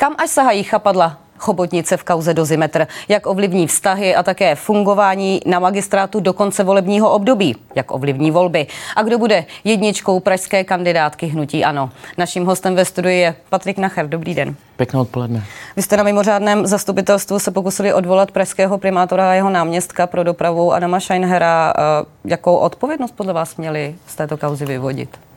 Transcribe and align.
Kam 0.00 0.14
až 0.18 0.30
sahají 0.30 0.62
chapadla 0.62 1.16
chobotnice 1.38 1.96
v 1.96 2.04
kauze 2.04 2.34
Dozimetr, 2.34 2.86
jak 3.08 3.26
ovlivní 3.26 3.66
vztahy 3.66 4.14
a 4.14 4.22
také 4.22 4.54
fungování 4.54 5.40
na 5.46 5.58
magistrátu 5.58 6.20
do 6.20 6.32
konce 6.32 6.64
volebního 6.64 7.10
období, 7.10 7.56
jak 7.74 7.90
ovlivní 7.90 8.30
volby 8.30 8.66
a 8.96 9.02
kdo 9.02 9.18
bude 9.18 9.44
jedničkou 9.64 10.20
pražské 10.20 10.64
kandidátky 10.64 11.26
hnutí 11.26 11.64
ANO. 11.64 11.90
Naším 12.18 12.46
hostem 12.46 12.74
ve 12.74 12.84
studiu 12.84 13.14
je 13.14 13.34
Patrik 13.48 13.78
Nacher. 13.78 14.08
Dobrý 14.08 14.34
den. 14.34 14.54
Pěkné 14.76 15.00
odpoledne. 15.00 15.44
Vy 15.76 15.82
jste 15.82 15.96
na 15.96 16.02
mimořádném 16.02 16.66
zastupitelstvu 16.66 17.38
se 17.38 17.50
pokusili 17.50 17.94
odvolat 17.94 18.30
pražského 18.30 18.78
primátora 18.78 19.30
a 19.30 19.34
jeho 19.34 19.50
náměstka 19.50 20.06
pro 20.06 20.24
dopravu 20.24 20.72
Adama 20.72 21.00
Scheinhera. 21.00 21.74
Eh, 21.76 22.06
jakou 22.24 22.56
odpovědnost 22.56 23.12
podle 23.16 23.32
vás 23.32 23.56
měli 23.56 23.94
z 24.06 24.16
této 24.16 24.36
kauzy 24.36 24.66
vyvodit? 24.66 25.29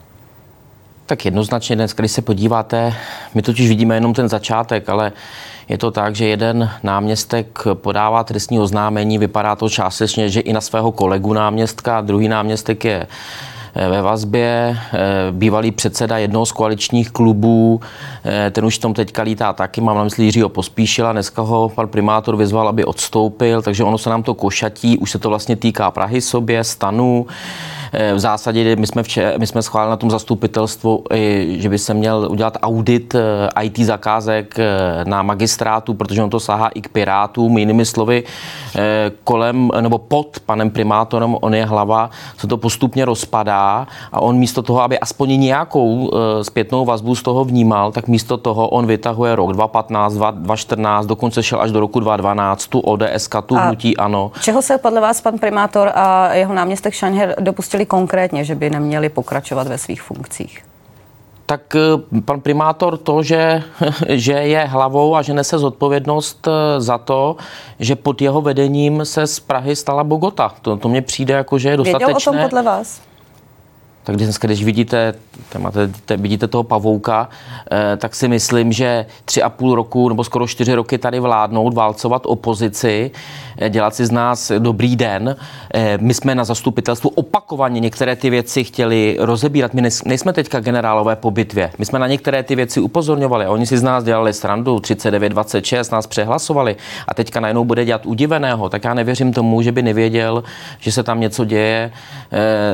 Tak 1.06 1.26
jednoznačně 1.26 1.76
dnes, 1.76 1.94
když 1.94 2.12
se 2.12 2.22
podíváte, 2.22 2.94
my 3.34 3.42
totiž 3.42 3.70
vidíme 3.70 3.96
jenom 3.96 4.14
ten 4.14 4.30
začátek, 4.30 4.90
ale 4.90 5.12
je 5.70 5.78
to 5.78 5.92
tak, 5.92 6.16
že 6.16 6.28
jeden 6.28 6.70
náměstek 6.84 7.64
podává 7.74 8.24
trestní 8.24 8.60
oznámení, 8.60 9.18
vypadá 9.18 9.56
to 9.56 9.70
částečně, 9.70 10.30
že 10.30 10.40
i 10.40 10.54
na 10.54 10.62
svého 10.62 10.92
kolegu 10.92 11.34
náměstka, 11.34 12.02
druhý 12.02 12.28
náměstek 12.28 12.86
je 12.86 13.08
eh, 13.76 13.90
ve 13.90 14.02
vazbě, 14.02 14.78
eh, 14.94 15.00
bývalý 15.32 15.72
předseda 15.72 16.18
jednoho 16.18 16.46
z 16.46 16.52
koaličních 16.52 17.12
klubů, 17.12 17.82
eh, 18.26 18.52
ten 18.52 18.66
už 18.66 18.78
tom 18.78 18.94
teďka 18.94 19.24
lítá 19.24 19.54
taky, 19.54 19.82
mám 19.82 19.98
na 19.98 20.04
mysli 20.04 20.26
Jiřího 20.26 20.50
Pospíšila, 20.50 21.12
dneska 21.12 21.42
ho 21.42 21.70
pan 21.70 21.88
primátor 21.88 22.36
vyzval, 22.36 22.68
aby 22.68 22.86
odstoupil, 22.86 23.62
takže 23.62 23.84
ono 23.84 23.98
se 23.98 24.10
nám 24.10 24.24
to 24.24 24.34
košatí, 24.34 24.98
už 24.98 25.12
se 25.12 25.20
to 25.20 25.30
vlastně 25.30 25.56
týká 25.56 25.92
Prahy 25.92 26.22
sobě, 26.22 26.64
stanu, 26.64 27.28
v 28.14 28.20
zásadě 28.20 28.76
my 28.76 28.88
jsme, 28.88 29.04
vče, 29.04 29.34
my 29.38 29.48
jsme 29.48 29.62
schválili 29.62 29.90
na 29.90 29.98
tom 29.98 30.12
zastupitelstvu, 30.12 31.04
že 31.48 31.70
by 31.70 31.78
se 31.78 31.94
měl 31.94 32.28
udělat 32.32 32.58
audit 32.62 33.16
eh, 33.16 33.64
IT 33.64 33.80
zakázek 33.80 34.60
eh, 34.60 35.06
na 35.06 35.22
magistrátu, 35.22 35.94
protože 35.94 36.24
on 36.24 36.30
to 36.30 36.40
sahá 36.40 36.68
i 36.68 36.82
k 36.82 36.90
pirátům. 36.90 37.58
Jinými 37.58 37.86
slovy, 37.86 38.24
eh, 38.76 39.12
kolem 39.24 39.70
nebo 39.82 39.98
pod 39.98 40.40
panem 40.46 40.70
primátorem, 40.70 41.36
on 41.42 41.56
je 41.56 41.66
hlava, 41.66 42.10
se 42.38 42.48
to 42.48 42.58
postupně 42.58 43.06
rozpadá 43.06 43.88
a 44.12 44.22
on 44.22 44.38
místo 44.38 44.62
toho, 44.62 44.82
aby 44.82 45.00
aspoň 45.00 45.40
nějakou 45.40 46.12
zpětnou 46.42 46.86
vazbu 46.86 47.16
z 47.16 47.24
toho 47.24 47.46
vnímal, 47.46 47.92
tak 47.92 48.08
místo 48.08 48.38
toho 48.38 48.70
on 48.70 48.86
vytahuje 48.86 49.36
rok 49.36 49.54
2015, 49.54 50.14
2014, 50.14 51.06
dokonce 51.06 51.44
šel 51.44 51.62
až 51.62 51.72
do 51.72 51.80
roku 51.80 52.00
2012, 52.00 52.68
tu 52.68 52.80
ODS, 52.80 53.30
tu 53.46 53.56
hnutí 53.56 53.98
ano. 53.98 54.32
Čeho 54.42 54.62
se 54.62 54.78
podle 54.78 55.02
vás 55.02 55.22
pan 55.22 55.40
primátor 55.40 55.92
a 55.96 56.34
jeho 56.34 56.54
náměstek 56.54 56.94
Šanher 56.94 57.36
dopustili 57.40 57.83
mysleli 57.84 57.86
konkrétně, 57.86 58.44
že 58.44 58.56
by 58.56 58.70
neměli 58.70 59.10
pokračovat 59.10 59.68
ve 59.68 59.78
svých 59.78 60.02
funkcích? 60.02 60.64
Tak 61.46 61.76
eh, 61.76 62.22
pan 62.22 62.42
primátor 62.42 62.98
to, 62.98 63.24
že, 63.24 63.64
že 64.10 64.34
je 64.34 64.66
hlavou 64.66 65.16
a 65.16 65.22
že 65.22 65.34
nese 65.34 65.60
zodpovědnost 65.60 66.48
eh, 66.48 66.82
za 66.82 66.98
to, 66.98 67.36
že 67.80 67.96
pod 67.96 68.22
jeho 68.22 68.42
vedením 68.42 69.06
se 69.06 69.28
z 69.28 69.40
Prahy 69.40 69.76
stala 69.76 70.04
Bogota. 70.04 70.54
To, 70.62 70.78
to 70.78 70.90
mně 70.90 71.02
přijde 71.02 71.34
jako, 71.34 71.60
že 71.60 71.70
je 71.70 71.78
dostatečné. 71.78 72.08
Věděl 72.08 72.18
o 72.18 72.34
tom 72.34 72.38
podle 72.50 72.64
vás? 72.64 73.02
Tak 74.04 74.16
dneska, 74.16 74.48
když 74.48 74.64
vidíte, 74.64 75.14
máte, 75.58 75.90
vidíte 76.18 76.48
toho 76.48 76.64
pavouka, 76.64 77.30
eh, 77.72 77.98
tak 77.98 78.16
si 78.16 78.28
myslím, 78.28 78.72
že 78.72 79.06
tři 79.26 79.44
a 79.44 79.50
půl 79.50 79.76
roku 79.76 80.10
nebo 80.10 80.24
skoro 80.24 80.48
čtyři 80.48 80.74
roky 80.74 80.98
tady 80.98 81.20
vládnout, 81.20 81.74
válcovat 81.74 82.22
opozici, 82.26 83.12
eh, 83.58 83.70
dělat 83.70 83.96
si 83.96 84.06
z 84.06 84.12
nás 84.12 84.52
dobrý 84.60 84.96
den. 84.96 85.36
Eh, 85.74 85.98
my 86.02 86.14
jsme 86.14 86.36
na 86.36 86.44
zastupitelstvu 86.44 87.10
opakovaně 87.10 87.80
některé 87.80 88.16
ty 88.16 88.30
věci 88.30 88.64
chtěli 88.64 89.18
rozebírat. 89.20 89.74
My 89.74 89.82
nejsme 90.06 90.34
teďka 90.34 90.60
generálové 90.60 91.16
po 91.16 91.32
bitvě. 91.32 91.72
My 91.78 91.86
jsme 91.86 92.00
na 92.00 92.08
některé 92.08 92.44
ty 92.44 92.56
věci 92.56 92.80
upozorňovali. 92.80 93.48
Oni 93.48 93.66
si 93.66 93.78
z 93.78 93.84
nás 93.84 94.04
dělali 94.04 94.34
srandu 94.34 94.80
39-26, 94.80 95.92
nás 95.92 96.08
přehlasovali 96.08 96.76
a 97.08 97.14
teďka 97.14 97.40
najednou 97.40 97.66
bude 97.66 97.86
dělat 97.86 98.06
udiveného. 98.06 98.70
Tak 98.70 98.84
já 98.84 98.94
nevěřím 98.94 99.34
tomu, 99.34 99.62
že 99.62 99.72
by 99.72 99.82
nevěděl, 99.82 100.44
že 100.80 100.92
se 100.92 101.04
tam 101.04 101.20
něco 101.20 101.46
děje 101.46 101.92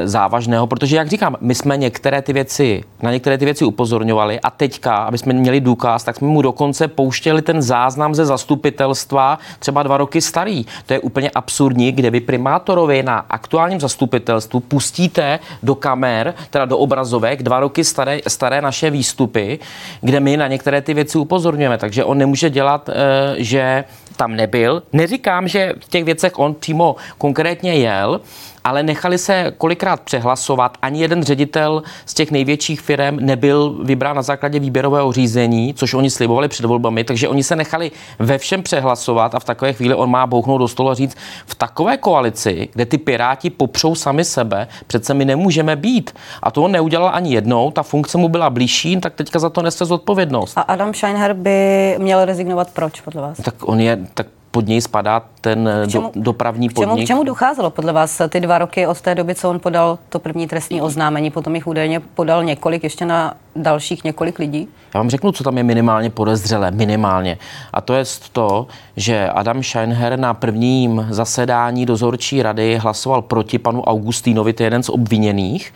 závažného, 0.03 0.67
protože 0.67 0.95
jak 0.95 1.07
říkám, 1.07 1.18
říkám, 1.19 1.35
my 1.41 1.55
jsme 1.55 1.77
některé 1.77 2.21
ty 2.21 2.33
věci, 2.33 2.83
na 3.01 3.11
některé 3.11 3.37
ty 3.37 3.45
věci 3.45 3.65
upozorňovali 3.65 4.39
a 4.39 4.49
teďka, 4.49 4.95
aby 4.95 5.17
jsme 5.17 5.33
měli 5.33 5.61
důkaz, 5.61 6.03
tak 6.03 6.15
jsme 6.15 6.27
mu 6.27 6.41
dokonce 6.41 6.87
pouštěli 6.87 7.41
ten 7.41 7.61
záznam 7.61 8.15
ze 8.15 8.25
zastupitelstva 8.25 9.39
třeba 9.59 9.83
dva 9.83 9.97
roky 9.97 10.21
starý. 10.21 10.65
To 10.85 10.93
je 10.93 10.99
úplně 10.99 11.29
absurdní, 11.29 11.91
kde 11.91 12.09
vy 12.09 12.19
primátorovi 12.19 13.03
na 13.03 13.17
aktuálním 13.17 13.79
zastupitelstvu 13.79 14.59
pustíte 14.59 15.39
do 15.63 15.75
kamer, 15.75 16.33
teda 16.49 16.65
do 16.65 16.77
obrazovek, 16.77 17.43
dva 17.43 17.59
roky 17.59 17.83
staré, 17.83 18.19
staré 18.27 18.61
naše 18.61 18.89
výstupy, 18.89 19.59
kde 20.01 20.19
my 20.19 20.37
na 20.37 20.47
některé 20.47 20.81
ty 20.81 20.93
věci 20.93 21.17
upozorňujeme. 21.17 21.77
Takže 21.77 22.03
on 22.03 22.17
nemůže 22.17 22.49
dělat, 22.49 22.89
eh, 22.89 23.35
že 23.37 23.83
tam 24.19 24.35
nebyl. 24.35 24.83
Neříkám, 24.93 25.47
že 25.47 25.73
v 25.79 25.89
těch 25.89 26.03
věcech 26.03 26.39
on 26.39 26.53
přímo 26.53 26.95
konkrétně 27.17 27.75
jel, 27.75 28.21
ale 28.63 28.83
nechali 28.83 29.17
se 29.17 29.53
kolikrát 29.57 29.99
přehlasovat. 30.01 30.77
Ani 30.81 31.01
jeden 31.01 31.23
ředitel 31.23 31.83
z 32.05 32.13
těch 32.13 32.31
největších 32.31 32.81
firm 32.81 33.17
nebyl 33.19 33.79
vybrán 33.83 34.15
na 34.15 34.21
základě 34.21 34.59
výběrového 34.59 35.11
řízení, 35.11 35.73
což 35.73 35.93
oni 35.93 36.09
slibovali 36.09 36.47
před 36.47 36.65
volbami, 36.65 37.03
takže 37.03 37.27
oni 37.27 37.43
se 37.43 37.55
nechali 37.55 37.91
ve 38.19 38.37
všem 38.37 38.63
přehlasovat 38.63 39.35
a 39.35 39.39
v 39.39 39.43
takové 39.43 39.73
chvíli 39.73 39.95
on 39.95 40.09
má 40.09 40.27
bouchnout 40.27 40.61
do 40.61 40.67
stolu 40.67 40.89
a 40.89 40.93
říct, 40.93 41.17
v 41.45 41.55
takové 41.55 41.97
koalici, 41.97 42.69
kde 42.73 42.85
ty 42.85 42.97
piráti 42.97 43.49
popřou 43.49 43.95
sami 43.95 44.25
sebe, 44.25 44.67
přece 44.87 45.13
my 45.13 45.25
nemůžeme 45.25 45.75
být. 45.75 46.11
A 46.43 46.51
to 46.51 46.63
on 46.63 46.71
neudělal 46.71 47.11
ani 47.13 47.33
jednou, 47.33 47.71
ta 47.71 47.83
funkce 47.83 48.17
mu 48.17 48.29
byla 48.29 48.49
blížší, 48.49 48.97
tak 48.97 49.13
teďka 49.13 49.39
za 49.39 49.49
to 49.49 49.61
nese 49.61 49.85
zodpovědnost. 49.85 50.57
A 50.57 50.61
Adam 50.61 50.93
Scheinher 50.93 51.33
by 51.33 51.95
měl 51.97 52.25
rezignovat 52.25 52.67
proč 52.73 53.01
podle 53.01 53.21
vás? 53.21 53.37
Tak 53.37 53.55
on 53.61 53.79
je, 53.79 53.99
tak 54.13 54.27
pod 54.51 54.67
něj 54.67 54.81
spadá 54.81 55.21
ten 55.41 55.69
čemu, 55.87 56.11
do, 56.15 56.21
dopravní 56.21 56.69
podnik. 56.69 56.87
K 56.87 56.97
čemu, 56.97 57.05
k 57.05 57.07
čemu 57.07 57.23
docházelo 57.23 57.69
podle 57.69 57.93
vás 57.93 58.21
ty 58.29 58.39
dva 58.39 58.57
roky 58.57 58.87
od 58.87 59.01
té 59.01 59.15
doby, 59.15 59.35
co 59.35 59.49
on 59.49 59.59
podal 59.59 59.99
to 60.09 60.19
první 60.19 60.47
trestní 60.47 60.81
oznámení, 60.81 61.31
potom 61.31 61.55
jich 61.55 61.67
údajně 61.67 61.99
podal 61.99 62.43
několik, 62.43 62.83
ještě 62.83 63.05
na 63.05 63.33
dalších 63.55 64.03
několik 64.03 64.39
lidí? 64.39 64.67
Já 64.93 64.99
vám 64.99 65.09
řeknu, 65.09 65.31
co 65.31 65.43
tam 65.43 65.57
je 65.57 65.63
minimálně 65.63 66.09
podezřelé, 66.09 66.71
minimálně. 66.71 67.37
A 67.73 67.81
to 67.81 67.93
je 67.93 68.03
to, 68.31 68.67
že 68.97 69.29
Adam 69.29 69.63
Scheinher 69.63 70.19
na 70.19 70.33
prvním 70.33 71.07
zasedání 71.09 71.85
dozorčí 71.85 72.41
rady 72.41 72.77
hlasoval 72.77 73.21
proti 73.21 73.59
panu 73.59 73.83
Augustínovi, 73.83 74.53
to 74.53 74.63
je 74.63 74.67
jeden 74.67 74.83
z 74.83 74.89
obviněných 74.89 75.73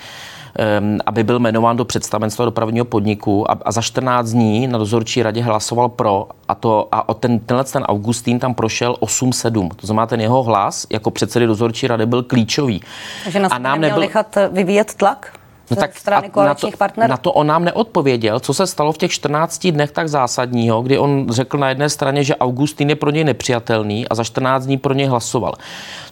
aby 1.06 1.24
byl 1.24 1.40
jmenován 1.40 1.78
do 1.78 1.86
představenstva 1.86 2.46
dopravního 2.46 2.86
podniku 2.86 3.52
a, 3.52 3.59
a 3.66 3.72
za 3.72 3.81
14 3.81 4.30
dní 4.30 4.68
na 4.68 4.78
dozorčí 4.78 5.24
radě 5.24 5.41
hlasoval 5.41 5.90
pro 5.90 6.28
a, 6.47 6.56
to, 6.56 6.88
a 6.91 7.09
o 7.09 7.14
ten, 7.14 7.40
tenhle 7.40 7.64
ten 7.64 7.84
Augustín 7.84 8.40
tam 8.40 8.53
prošel 8.53 8.94
8-7. 8.94 9.69
To 9.75 9.88
znamená, 9.88 10.08
ten 10.08 10.22
jeho 10.22 10.44
hlas 10.44 10.88
jako 10.90 11.12
předsedy 11.12 11.47
dozorčí 11.47 11.88
rady 11.88 12.06
byl 12.06 12.24
klíčový. 12.24 12.81
Takže 13.24 13.40
nás 13.40 13.52
a 13.52 13.58
nám 13.58 13.81
nebyl... 13.81 14.00
nechat 14.00 14.38
vyvíjet 14.52 14.94
tlak? 14.94 15.40
No 15.75 15.81
tak 15.81 15.97
strany 15.97 16.31
na 16.35 16.53
to, 16.56 16.69
partnerů? 16.78 17.09
na 17.09 17.17
to 17.17 17.34
on 17.34 17.47
nám 17.47 17.63
neodpověděl, 17.63 18.39
co 18.39 18.53
se 18.53 18.67
stalo 18.67 18.91
v 18.91 18.97
těch 18.97 19.11
14 19.11 19.67
dnech 19.67 19.91
tak 19.91 20.09
zásadního, 20.09 20.81
kdy 20.81 20.97
on 20.97 21.28
řekl 21.29 21.57
na 21.57 21.69
jedné 21.69 21.89
straně, 21.89 22.23
že 22.23 22.35
Augustín 22.35 22.89
je 22.89 22.95
pro 22.95 23.09
něj 23.09 23.23
nepřijatelný 23.23 24.07
a 24.07 24.16
za 24.16 24.23
14 24.23 24.66
dní 24.66 24.78
pro 24.78 24.94
něj 24.94 25.07
hlasoval. 25.07 25.53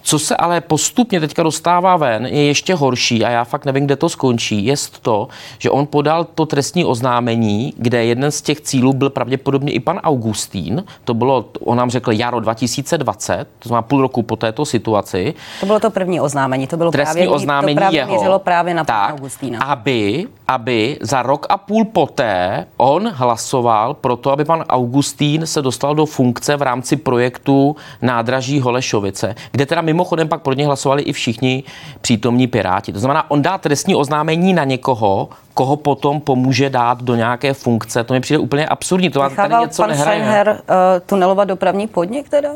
Co 0.02 0.20
se 0.20 0.36
ale 0.36 0.62
postupně 0.62 1.20
teďka 1.20 1.44
dostává 1.44 1.98
ven, 1.98 2.26
je 2.26 2.46
ještě 2.46 2.76
horší 2.76 3.26
a 3.26 3.30
já 3.30 3.44
fakt 3.44 3.66
nevím, 3.66 3.86
kde 3.86 3.96
to 3.96 4.10
skončí, 4.10 4.66
je 4.66 4.76
to, 5.02 5.28
že 5.60 5.70
on 5.70 5.88
podal 5.88 6.24
to 6.24 6.46
trestní 6.46 6.86
oznámení, 6.86 7.74
kde 7.78 8.06
jeden 8.06 8.32
z 8.32 8.42
těch 8.42 8.62
cílů 8.62 8.94
byl 8.94 9.10
pravděpodobně 9.10 9.72
i 9.72 9.80
pan 9.80 9.98
Augustín. 9.98 10.84
To 11.04 11.14
bylo, 11.14 11.46
on 11.66 11.78
nám 11.78 11.90
řekl 11.90 12.12
jaro 12.12 12.40
2020, 12.40 13.48
to 13.60 13.70
znamená 13.70 13.82
půl 13.82 14.02
roku 14.02 14.24
po 14.24 14.36
této 14.36 14.66
situaci. 14.66 15.34
To 15.60 15.66
bylo 15.66 15.80
to 15.80 15.90
první 15.90 16.22
oznámení, 16.22 16.68
to 16.68 16.78
bylo 16.78 16.92
trestní 16.92 17.14
právě, 17.14 17.30
oznámení 17.30 17.76
to 17.76 17.80
právě 17.80 18.00
jeho, 18.00 18.40
právě 18.40 18.74
na 18.74 18.84
tak, 18.84 19.12
Augustína. 19.12 19.51
Aby, 19.60 20.28
aby 20.48 20.98
za 21.02 21.22
rok 21.22 21.46
a 21.50 21.58
půl 21.58 21.86
poté 21.86 22.66
on 22.78 23.10
hlasoval 23.10 23.94
pro 23.94 24.16
to, 24.16 24.32
aby 24.32 24.46
pan 24.46 24.64
Augustín 24.70 25.46
se 25.46 25.62
dostal 25.62 25.96
do 25.96 26.06
funkce 26.06 26.56
v 26.56 26.62
rámci 26.62 26.96
projektu 26.96 27.76
nádraží 28.02 28.60
Holešovice, 28.60 29.36
kde 29.52 29.66
teda 29.66 29.82
mimochodem 29.82 30.28
pak 30.28 30.42
pro 30.42 30.54
ně 30.54 30.66
hlasovali 30.66 31.02
i 31.02 31.14
všichni 31.14 31.64
přítomní 32.02 32.48
piráti. 32.48 32.94
To 32.94 33.00
znamená, 33.00 33.32
on 33.32 33.42
dá 33.42 33.58
trestní 33.58 33.96
oznámení 33.96 34.54
na 34.54 34.64
někoho, 34.64 35.30
koho 35.54 35.76
potom 35.76 36.22
pomůže 36.22 36.70
dát 36.70 37.04
do 37.04 37.16
nějaké 37.16 37.54
funkce. 37.54 38.04
To 38.04 38.14
mi 38.14 38.20
přijde 38.20 38.38
úplně 38.40 38.68
absurdní. 38.68 39.10
To 39.10 39.24
Nechával 39.24 39.50
tady 39.50 39.66
něco 39.66 39.82
pan 39.82 39.90
nehraje. 39.90 40.20
Scheinher, 40.20 40.50
uh, 40.50 40.76
tunelovat 41.06 41.48
dopravní 41.48 41.88
podnik 41.88 42.30
teda? 42.30 42.50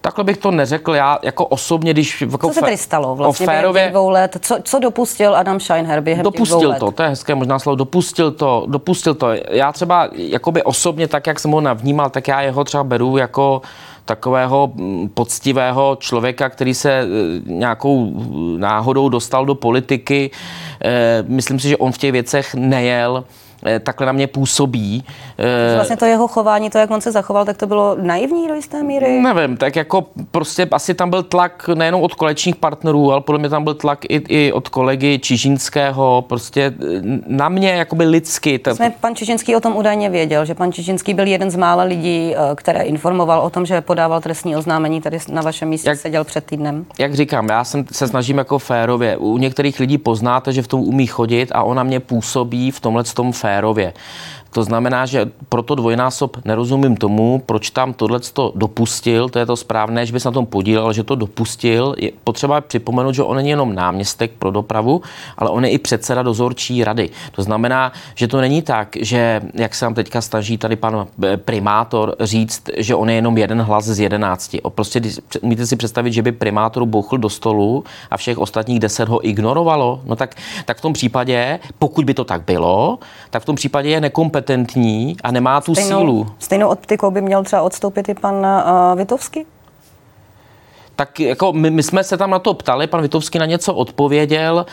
Takhle 0.00 0.24
bych 0.24 0.36
to 0.36 0.50
neřekl. 0.50 0.94
Já 0.94 1.18
jako 1.22 1.46
osobně, 1.46 1.92
když... 1.92 2.20
Jako 2.20 2.48
co 2.48 2.54
se 2.54 2.60
tady 2.60 2.76
stalo 2.76 3.16
vlastně 3.16 3.46
férově, 3.46 3.72
během 3.72 3.92
dvou 3.92 4.10
let? 4.10 4.36
Co, 4.40 4.58
co 4.62 4.78
dopustil 4.78 5.36
Adam 5.36 5.60
Scheinher 5.60 6.00
během 6.00 6.24
Dopustil 6.24 6.60
dvou 6.60 6.78
to, 6.78 6.86
let? 6.86 6.94
to 6.94 7.02
je 7.02 7.08
hezké 7.08 7.34
možná 7.34 7.58
slovo. 7.58 7.76
Dopustil 7.76 8.30
to, 8.30 8.64
dopustil 8.66 9.14
to. 9.14 9.28
Já 9.50 9.72
třeba 9.72 10.08
jakoby 10.12 10.62
osobně, 10.62 11.08
tak 11.08 11.26
jak 11.26 11.40
jsem 11.40 11.50
ho 11.50 11.60
navnímal, 11.60 12.10
tak 12.10 12.28
já 12.28 12.40
jeho 12.40 12.64
třeba 12.64 12.84
beru 12.84 13.16
jako 13.16 13.62
takového 14.04 14.70
mm, 14.74 15.08
poctivého 15.08 15.96
člověka, 16.00 16.48
který 16.48 16.74
se 16.74 16.92
e, 16.92 17.06
nějakou 17.44 18.12
náhodou 18.58 19.08
dostal 19.08 19.46
do 19.46 19.54
politiky. 19.54 20.30
E, 20.84 21.24
myslím 21.28 21.60
si, 21.60 21.68
že 21.68 21.76
on 21.76 21.92
v 21.92 21.98
těch 21.98 22.12
věcech 22.12 22.54
nejel 22.54 23.24
takhle 23.82 24.06
na 24.06 24.12
mě 24.12 24.26
působí. 24.26 25.04
Vlastně 25.74 25.96
to 25.96 26.04
jeho 26.04 26.28
chování, 26.28 26.70
to, 26.70 26.78
jak 26.78 26.90
on 26.90 27.00
se 27.00 27.12
zachoval, 27.12 27.44
tak 27.44 27.56
to 27.56 27.66
bylo 27.66 27.96
naivní 28.02 28.48
do 28.48 28.54
jisté 28.54 28.82
míry? 28.82 29.20
Nevím, 29.20 29.56
tak 29.56 29.76
jako 29.76 30.06
prostě 30.30 30.68
asi 30.70 30.94
tam 30.94 31.10
byl 31.10 31.22
tlak 31.22 31.68
nejenom 31.74 32.02
od 32.02 32.14
kolečních 32.14 32.56
partnerů, 32.56 33.12
ale 33.12 33.20
podle 33.20 33.38
mě 33.38 33.48
tam 33.48 33.64
byl 33.64 33.74
tlak 33.74 34.04
i, 34.04 34.22
i 34.28 34.52
od 34.52 34.68
kolegy 34.68 35.18
Čižinského, 35.18 36.24
prostě 36.28 36.72
na 37.26 37.48
mě 37.48 37.70
jakoby 37.70 38.04
lidsky. 38.04 38.60
Jsme, 38.72 38.92
pan 39.00 39.14
Čižinský 39.14 39.56
o 39.56 39.60
tom 39.60 39.76
údajně 39.76 40.10
věděl, 40.10 40.44
že 40.44 40.54
pan 40.54 40.72
Čižinský 40.72 41.14
byl 41.14 41.26
jeden 41.26 41.50
z 41.50 41.56
mála 41.56 41.82
lidí, 41.82 42.34
které 42.54 42.82
informoval 42.82 43.40
o 43.40 43.50
tom, 43.50 43.66
že 43.66 43.80
podával 43.80 44.20
trestní 44.20 44.56
oznámení, 44.56 45.00
tady 45.00 45.18
na 45.32 45.42
vašem 45.42 45.68
místě 45.68 45.88
jak, 45.88 45.98
seděl 45.98 46.24
před 46.24 46.44
týdnem. 46.44 46.86
Jak 46.98 47.14
říkám, 47.14 47.48
já 47.48 47.64
jsem 47.64 47.84
se 47.92 48.08
snažím 48.08 48.38
jako 48.38 48.58
férově. 48.58 49.16
U 49.16 49.38
některých 49.38 49.80
lidí 49.80 49.98
poznáte, 49.98 50.52
že 50.52 50.62
v 50.62 50.68
tom 50.68 50.80
umí 50.80 51.06
chodit 51.06 51.52
a 51.52 51.62
ona 51.62 51.82
mě 51.82 52.00
působí 52.00 52.70
v 52.70 52.80
tomhle 52.80 53.04
tom 53.04 53.32
férově 53.32 53.47
férově. 53.48 53.92
To 54.50 54.64
znamená, 54.64 55.06
že 55.06 55.30
proto 55.48 55.74
dvojnásob 55.74 56.36
nerozumím 56.44 56.96
tomu, 56.96 57.42
proč 57.46 57.70
tam 57.70 57.92
tohle 57.92 58.20
to 58.32 58.52
dopustil, 58.54 59.28
to 59.28 59.38
je 59.38 59.46
to 59.46 59.56
správné, 59.56 60.06
že 60.06 60.12
by 60.12 60.20
se 60.20 60.28
na 60.28 60.32
tom 60.32 60.46
podílel, 60.46 60.92
že 60.92 61.04
to 61.04 61.14
dopustil. 61.14 61.94
Je 61.98 62.10
potřeba 62.24 62.60
připomenout, 62.60 63.12
že 63.12 63.22
on 63.22 63.36
není 63.36 63.50
jenom 63.50 63.74
náměstek 63.74 64.30
pro 64.38 64.50
dopravu, 64.50 65.02
ale 65.36 65.50
on 65.50 65.64
je 65.64 65.70
i 65.70 65.78
předseda 65.78 66.22
dozorčí 66.22 66.84
rady. 66.84 67.10
To 67.32 67.42
znamená, 67.42 67.92
že 68.14 68.28
to 68.28 68.40
není 68.40 68.62
tak, 68.62 68.96
že, 69.00 69.40
jak 69.54 69.74
se 69.74 69.84
nám 69.84 69.94
teďka 69.94 70.20
snaží 70.20 70.58
tady 70.58 70.76
pan 70.76 71.06
eh, 71.24 71.36
primátor 71.36 72.16
říct, 72.20 72.70
že 72.76 72.94
on 72.94 73.08
je 73.08 73.14
jenom 73.14 73.38
jeden 73.38 73.62
hlas 73.62 73.84
z 73.84 74.00
jedenácti. 74.00 74.60
Prostě 74.68 75.00
umíte 75.40 75.66
si 75.66 75.76
představit, 75.76 76.12
že 76.12 76.22
by 76.22 76.32
primátor 76.32 76.84
bouchl 76.84 77.18
do 77.18 77.28
stolu 77.28 77.84
a 78.10 78.16
všech 78.16 78.38
ostatních 78.38 78.80
deset 78.80 79.08
ho 79.08 79.28
ignorovalo? 79.28 80.00
No 80.04 80.16
tak, 80.16 80.34
tak 80.64 80.78
v 80.78 80.80
tom 80.80 80.92
případě, 80.92 81.58
pokud 81.78 82.04
by 82.04 82.14
to 82.14 82.24
tak 82.24 82.42
bylo, 82.42 82.98
tak 83.30 83.42
v 83.42 83.46
tom 83.46 83.56
případě 83.56 83.88
je 83.90 84.00
nekompetentní 84.00 84.37
kompetentní 84.38 85.16
a 85.24 85.30
nemá 85.30 85.60
tu 85.60 85.74
stejnou, 85.74 86.00
sílu. 86.00 86.26
Stejnou 86.38 86.68
optikou 86.68 87.10
by 87.10 87.20
měl 87.20 87.44
třeba 87.44 87.62
odstoupit 87.62 88.08
i 88.08 88.14
pan 88.14 88.34
uh, 88.34 88.98
Vitovský? 88.98 89.46
Tak 90.98 91.20
jako 91.20 91.52
my, 91.52 91.70
my 91.70 91.82
jsme 91.82 92.04
se 92.04 92.16
tam 92.16 92.30
na 92.30 92.38
to 92.38 92.54
ptali, 92.54 92.86
pan 92.86 93.02
Vitovský 93.02 93.38
na 93.38 93.46
něco 93.46 93.74
odpověděl. 93.74 94.66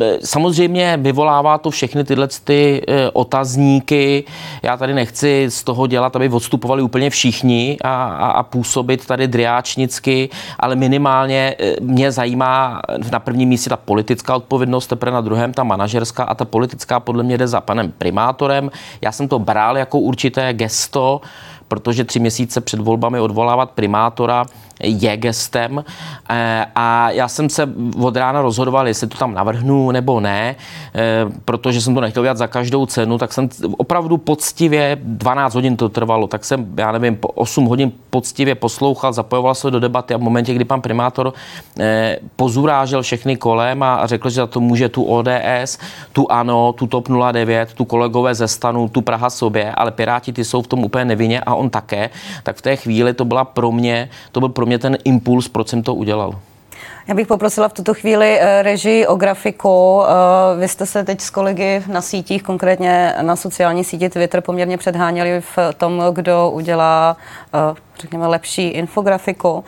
E, 0.00 0.18
samozřejmě 0.24 0.98
vyvolává 1.00 1.58
to 1.58 1.70
všechny 1.70 2.04
tyhle 2.04 2.28
ty 2.44 2.82
e, 2.88 3.10
otazníky. 3.10 4.24
Já 4.62 4.76
tady 4.76 4.94
nechci 4.94 5.46
z 5.48 5.64
toho 5.64 5.86
dělat, 5.86 6.16
aby 6.16 6.28
odstupovali 6.28 6.82
úplně 6.82 7.10
všichni 7.10 7.76
a, 7.84 8.04
a, 8.04 8.30
a 8.30 8.42
působit 8.42 9.06
tady 9.06 9.28
driáčnicky, 9.28 10.28
ale 10.58 10.76
minimálně 10.76 11.54
e, 11.58 11.80
mě 11.80 12.12
zajímá 12.12 12.80
na 13.12 13.20
prvním 13.20 13.48
místě 13.48 13.70
ta 13.70 13.76
politická 13.76 14.36
odpovědnost, 14.36 14.86
teprve 14.86 15.12
na 15.12 15.20
druhém 15.20 15.52
ta 15.52 15.64
manažerská 15.64 16.24
a 16.24 16.34
ta 16.34 16.44
politická 16.44 17.00
podle 17.00 17.22
mě 17.22 17.38
jde 17.38 17.48
za 17.48 17.60
panem 17.60 17.92
primátorem. 17.98 18.70
Já 19.00 19.12
jsem 19.12 19.28
to 19.28 19.38
bral 19.38 19.78
jako 19.78 19.98
určité 19.98 20.52
gesto, 20.52 21.20
protože 21.68 22.04
tři 22.04 22.20
měsíce 22.20 22.60
před 22.60 22.80
volbami 22.80 23.20
odvolávat 23.20 23.70
primátora 23.70 24.46
je 24.82 25.16
gestem. 25.16 25.84
Eh, 26.30 26.66
a 26.74 27.10
já 27.10 27.28
jsem 27.28 27.50
se 27.50 27.68
od 28.00 28.16
rána 28.16 28.42
rozhodoval, 28.42 28.88
jestli 28.88 29.06
to 29.06 29.18
tam 29.18 29.34
navrhnu 29.34 29.90
nebo 29.90 30.20
ne, 30.20 30.56
eh, 30.94 31.26
protože 31.44 31.80
jsem 31.80 31.94
to 31.94 32.00
nechtěl 32.00 32.22
dělat 32.22 32.36
za 32.36 32.46
každou 32.46 32.86
cenu, 32.86 33.18
tak 33.18 33.32
jsem 33.32 33.48
opravdu 33.78 34.16
poctivě, 34.16 34.98
12 35.02 35.54
hodin 35.54 35.76
to 35.76 35.88
trvalo, 35.88 36.26
tak 36.26 36.44
jsem, 36.44 36.66
já 36.76 36.92
nevím, 36.92 37.18
8 37.34 37.64
hodin 37.64 37.92
poctivě 38.10 38.54
poslouchal, 38.54 39.12
zapojoval 39.12 39.54
se 39.54 39.70
do 39.70 39.80
debaty 39.80 40.14
a 40.14 40.16
v 40.16 40.20
momentě, 40.20 40.54
kdy 40.54 40.64
pan 40.64 40.80
primátor 40.80 41.32
eh, 41.80 42.18
pozurážel 42.36 43.02
všechny 43.02 43.36
kolem 43.36 43.82
a 43.82 44.06
řekl, 44.06 44.30
že 44.30 44.34
za 44.34 44.46
to 44.46 44.60
může 44.60 44.88
tu 44.88 45.02
ODS, 45.02 45.78
tu 46.12 46.32
ANO, 46.32 46.72
tu 46.72 46.86
TOP 46.86 47.08
09, 47.32 47.72
tu 47.74 47.84
kolegové 47.84 48.34
ze 48.34 48.48
stanu, 48.48 48.88
tu 48.88 49.00
Praha 49.00 49.30
sobě, 49.30 49.72
ale 49.72 49.90
Piráti 49.90 50.32
ty 50.32 50.44
jsou 50.44 50.62
v 50.62 50.66
tom 50.66 50.84
úplně 50.84 51.04
nevinně 51.04 51.40
a 51.40 51.54
on 51.54 51.70
také, 51.70 52.10
tak 52.42 52.56
v 52.56 52.62
té 52.62 52.76
chvíli 52.76 53.14
to 53.14 53.24
byla 53.24 53.44
pro 53.44 53.72
mě, 53.72 54.08
to 54.32 54.40
byl 54.40 54.48
pro 54.48 54.65
mě 54.66 54.78
ten 54.78 54.98
impuls, 55.04 55.48
proč 55.48 55.68
jsem 55.68 55.82
to 55.82 55.94
udělal. 55.94 56.34
Já 57.08 57.14
bych 57.14 57.26
poprosila 57.26 57.68
v 57.68 57.72
tuto 57.72 57.94
chvíli 57.94 58.38
eh, 58.40 58.62
režii 58.62 59.06
o 59.06 59.16
grafiku. 59.16 60.02
Eh, 60.02 60.60
vy 60.60 60.68
jste 60.68 60.86
se 60.86 61.04
teď 61.04 61.20
s 61.20 61.30
kolegy 61.30 61.82
na 61.92 62.00
sítích, 62.00 62.42
konkrétně 62.42 63.14
na 63.22 63.36
sociální 63.36 63.84
síti 63.84 64.08
Twitter, 64.08 64.40
poměrně 64.40 64.78
předháněli 64.78 65.40
v 65.40 65.58
tom, 65.76 66.02
kdo 66.12 66.50
udělá, 66.50 67.16
eh, 67.54 67.74
řekněme, 68.00 68.26
lepší 68.26 68.68
infografiku. 68.68 69.64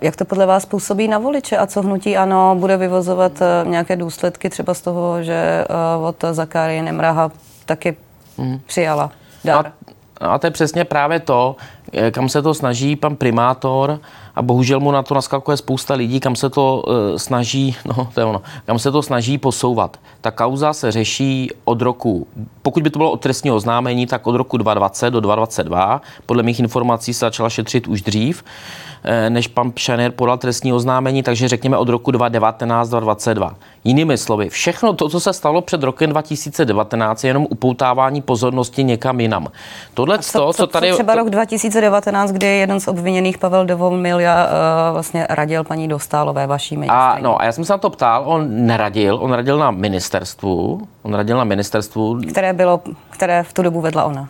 Jak 0.00 0.16
to 0.16 0.24
podle 0.24 0.46
vás 0.46 0.66
působí 0.66 1.08
na 1.08 1.18
voliče 1.18 1.56
a 1.56 1.66
co 1.66 1.82
hnutí 1.82 2.16
ano 2.16 2.56
bude 2.58 2.76
vyvozovat 2.76 3.32
nějaké 3.64 3.96
důsledky 3.96 4.50
třeba 4.50 4.74
z 4.74 4.80
toho, 4.80 5.22
že 5.22 5.64
od 6.08 6.24
Zakáry 6.32 6.82
Nemraha 6.82 7.30
taky 7.66 7.96
hmm. 8.38 8.60
přijala 8.66 9.10
dar? 9.44 9.66
A, 9.66 9.89
a 10.20 10.38
to 10.38 10.46
je 10.46 10.50
přesně 10.50 10.84
právě 10.84 11.20
to, 11.20 11.56
Eh, 11.92 12.10
kam 12.10 12.28
se 12.28 12.42
to 12.42 12.54
snaží 12.54 12.96
pan 12.96 13.16
primátor 13.16 14.00
a 14.34 14.42
bohužel 14.42 14.80
mu 14.80 14.90
na 14.90 15.02
to 15.02 15.14
naskakuje 15.14 15.56
spousta 15.56 15.94
lidí, 15.94 16.20
kam 16.20 16.36
se 16.36 16.50
to 16.50 16.84
uh, 16.86 17.16
snaží, 17.16 17.76
no 17.84 18.08
to 18.14 18.20
je 18.20 18.24
ono, 18.24 18.42
kam 18.66 18.78
se 18.78 18.92
to 18.92 19.02
snaží 19.02 19.38
posouvat. 19.38 19.96
Ta 20.20 20.30
kauza 20.30 20.72
se 20.72 20.92
řeší 20.92 21.50
od 21.64 21.82
roku, 21.82 22.26
pokud 22.62 22.82
by 22.82 22.90
to 22.90 22.98
bylo 22.98 23.10
od 23.10 23.20
trestního 23.20 23.56
oznámení, 23.56 24.06
tak 24.06 24.26
od 24.26 24.36
roku 24.36 24.56
2020 24.56 25.10
do 25.10 25.20
2022. 25.20 26.00
Podle 26.26 26.42
mých 26.42 26.60
informací 26.60 27.14
se 27.14 27.18
začala 27.18 27.50
šetřit 27.50 27.86
už 27.86 28.02
dřív. 28.02 28.44
Eh, 28.44 28.89
než 29.28 29.48
pan 29.48 29.72
Pšaner 29.72 30.12
podal 30.12 30.38
trestní 30.38 30.72
oznámení, 30.72 31.22
takže 31.22 31.48
řekněme 31.48 31.76
od 31.76 31.88
roku 31.88 32.10
2019-2022. 32.10 33.54
Jinými 33.84 34.18
slovy, 34.18 34.48
všechno 34.48 34.92
to, 34.92 35.08
co 35.08 35.20
se 35.20 35.32
stalo 35.32 35.60
před 35.60 35.82
rokem 35.82 36.10
2019, 36.10 37.24
je 37.24 37.28
jenom 37.28 37.46
upoutávání 37.50 38.22
pozornosti 38.22 38.84
někam 38.84 39.20
jinam. 39.20 39.48
Tohle, 39.94 40.18
co, 40.18 40.38
to, 40.38 40.52
co, 40.52 40.52
co 40.52 40.66
tady... 40.66 40.92
třeba 40.92 41.14
rok 41.14 41.30
2019, 41.30 42.32
kdy 42.32 42.46
jeden 42.46 42.80
z 42.80 42.88
obviněných, 42.88 43.38
Pavel 43.38 43.66
Devomilja, 43.66 44.46
uh, 44.46 44.92
vlastně 44.92 45.26
radil 45.30 45.64
paní 45.64 45.88
Dostálové, 45.88 46.46
vaší 46.46 46.76
ministrině. 46.76 47.02
A, 47.02 47.18
no, 47.20 47.40
a 47.40 47.44
já 47.44 47.52
jsem 47.52 47.64
se 47.64 47.72
na 47.72 47.78
to 47.78 47.90
ptal, 47.90 48.22
on 48.26 48.66
neradil, 48.66 49.18
on 49.20 49.32
radil 49.32 49.58
na 49.58 49.70
ministerstvu, 49.70 50.88
on 51.02 51.14
radil 51.14 51.36
na 51.36 51.44
ministerstvu. 51.44 52.20
Které 52.30 52.52
bylo, 52.52 52.80
které 53.10 53.42
v 53.42 53.52
tu 53.52 53.62
dobu 53.62 53.80
vedla 53.80 54.04
ona? 54.04 54.28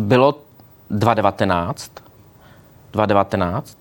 Bylo 0.00 0.34
2019, 0.90 1.90
2019, 2.92 3.76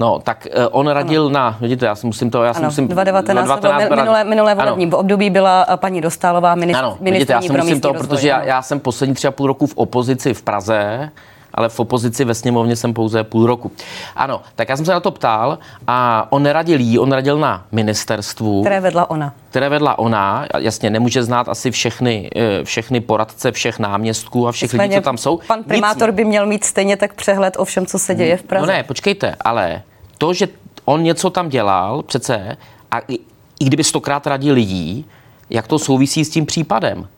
No, 0.00 0.18
tak 0.18 0.46
uh, 0.56 0.66
on 0.70 0.88
radil 0.88 1.22
ano. 1.22 1.30
na, 1.30 1.56
vidíte, 1.60 1.86
já 1.86 1.94
si 1.94 2.06
musím 2.06 2.30
to, 2.30 2.42
já 2.42 2.54
si 2.54 2.62
musím... 2.62 2.88
2019, 2.88 3.46
2019 3.46 4.00
minulé, 4.00 4.24
minulé 4.24 4.54
volební 4.54 4.86
ano. 4.86 4.96
období 4.96 5.30
byla 5.30 5.66
eh, 5.68 5.76
paní 5.76 6.00
Dostálová 6.00 6.54
ministr, 6.54 6.84
ano, 6.84 6.98
vidíte, 7.00 7.32
já 7.32 7.42
si 7.42 7.52
musím 7.52 7.80
to, 7.80 7.92
rozvoj, 7.92 8.08
protože 8.08 8.28
já, 8.28 8.42
já, 8.42 8.62
jsem 8.62 8.80
poslední 8.80 9.14
tři 9.14 9.26
a 9.26 9.30
půl 9.30 9.46
roku 9.46 9.66
v 9.66 9.76
opozici 9.76 10.34
v 10.34 10.42
Praze, 10.42 11.10
ale 11.54 11.68
v 11.68 11.80
opozici 11.80 12.24
ve 12.24 12.34
sněmovně 12.34 12.76
jsem 12.76 12.94
pouze 12.94 13.24
půl 13.24 13.46
roku. 13.46 13.72
Ano, 14.16 14.40
tak 14.56 14.68
já 14.68 14.76
jsem 14.76 14.86
se 14.86 14.92
na 14.92 15.00
to 15.00 15.10
ptal 15.10 15.58
a 15.86 16.26
on 16.30 16.42
neradil 16.42 16.80
jí, 16.80 16.98
on 16.98 17.12
radil 17.12 17.38
na 17.38 17.64
ministerstvu. 17.72 18.62
Které 18.62 18.80
vedla 18.80 19.10
ona. 19.10 19.34
Které 19.50 19.68
vedla 19.68 19.98
ona, 19.98 20.46
jasně, 20.58 20.90
nemůže 20.90 21.22
znát 21.22 21.48
asi 21.48 21.70
všechny, 21.70 22.30
eh, 22.36 22.64
všechny 22.64 23.00
poradce, 23.00 23.52
všech 23.52 23.78
náměstků 23.78 24.48
a 24.48 24.52
všech 24.52 24.72
Nicméně, 24.72 24.94
lidí, 24.94 25.00
co 25.00 25.04
tam 25.04 25.18
jsou. 25.18 25.40
Pan 25.46 25.64
primátor 25.64 26.08
Nic... 26.08 26.16
by 26.16 26.24
měl 26.24 26.46
mít 26.46 26.64
stejně 26.64 26.96
tak 26.96 27.14
přehled 27.14 27.56
o 27.58 27.64
všem, 27.64 27.86
co 27.86 27.98
se 27.98 28.14
děje 28.14 28.36
v 28.36 28.42
Praze. 28.42 28.66
No 28.66 28.72
ne, 28.72 28.82
počkejte, 28.82 29.36
ale 29.40 29.82
to, 30.18 30.34
že 30.34 30.48
on 30.84 31.02
něco 31.02 31.30
tam 31.30 31.48
dělal 31.48 32.02
přece 32.02 32.56
a 32.90 32.98
i, 33.08 33.18
i 33.60 33.64
kdyby 33.64 33.84
stokrát 33.84 34.26
radil 34.26 34.54
lidí, 34.54 35.06
jak 35.50 35.66
to 35.66 35.78
souvisí 35.78 36.24
s 36.24 36.30
tím 36.30 36.46
případem. 36.46 37.08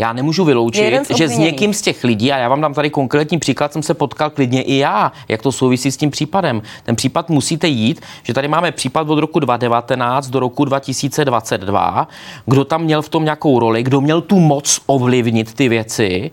Já 0.00 0.12
nemůžu 0.12 0.44
vyloučit, 0.44 1.16
že 1.16 1.28
s 1.28 1.38
někým 1.38 1.74
z 1.74 1.82
těch 1.82 2.04
lidí, 2.04 2.32
a 2.32 2.36
já 2.36 2.48
vám 2.48 2.60
dám 2.60 2.74
tady 2.74 2.90
konkrétní 2.90 3.38
příklad, 3.38 3.72
jsem 3.72 3.82
se 3.82 3.94
potkal 3.94 4.30
klidně 4.30 4.62
i 4.62 4.76
já, 4.76 5.12
jak 5.28 5.42
to 5.42 5.52
souvisí 5.52 5.92
s 5.92 5.96
tím 5.96 6.10
případem. 6.10 6.62
Ten 6.82 6.96
případ 6.96 7.30
musíte 7.30 7.68
jít, 7.68 8.00
že 8.22 8.34
tady 8.34 8.48
máme 8.48 8.72
případ 8.72 9.08
od 9.08 9.18
roku 9.18 9.40
2019 9.40 10.28
do 10.28 10.40
roku 10.40 10.64
2022, 10.64 12.08
kdo 12.46 12.64
tam 12.64 12.82
měl 12.82 13.02
v 13.02 13.08
tom 13.08 13.24
nějakou 13.24 13.58
roli, 13.58 13.82
kdo 13.82 14.00
měl 14.00 14.20
tu 14.20 14.40
moc 14.40 14.80
ovlivnit 14.86 15.54
ty 15.54 15.68
věci. 15.68 16.30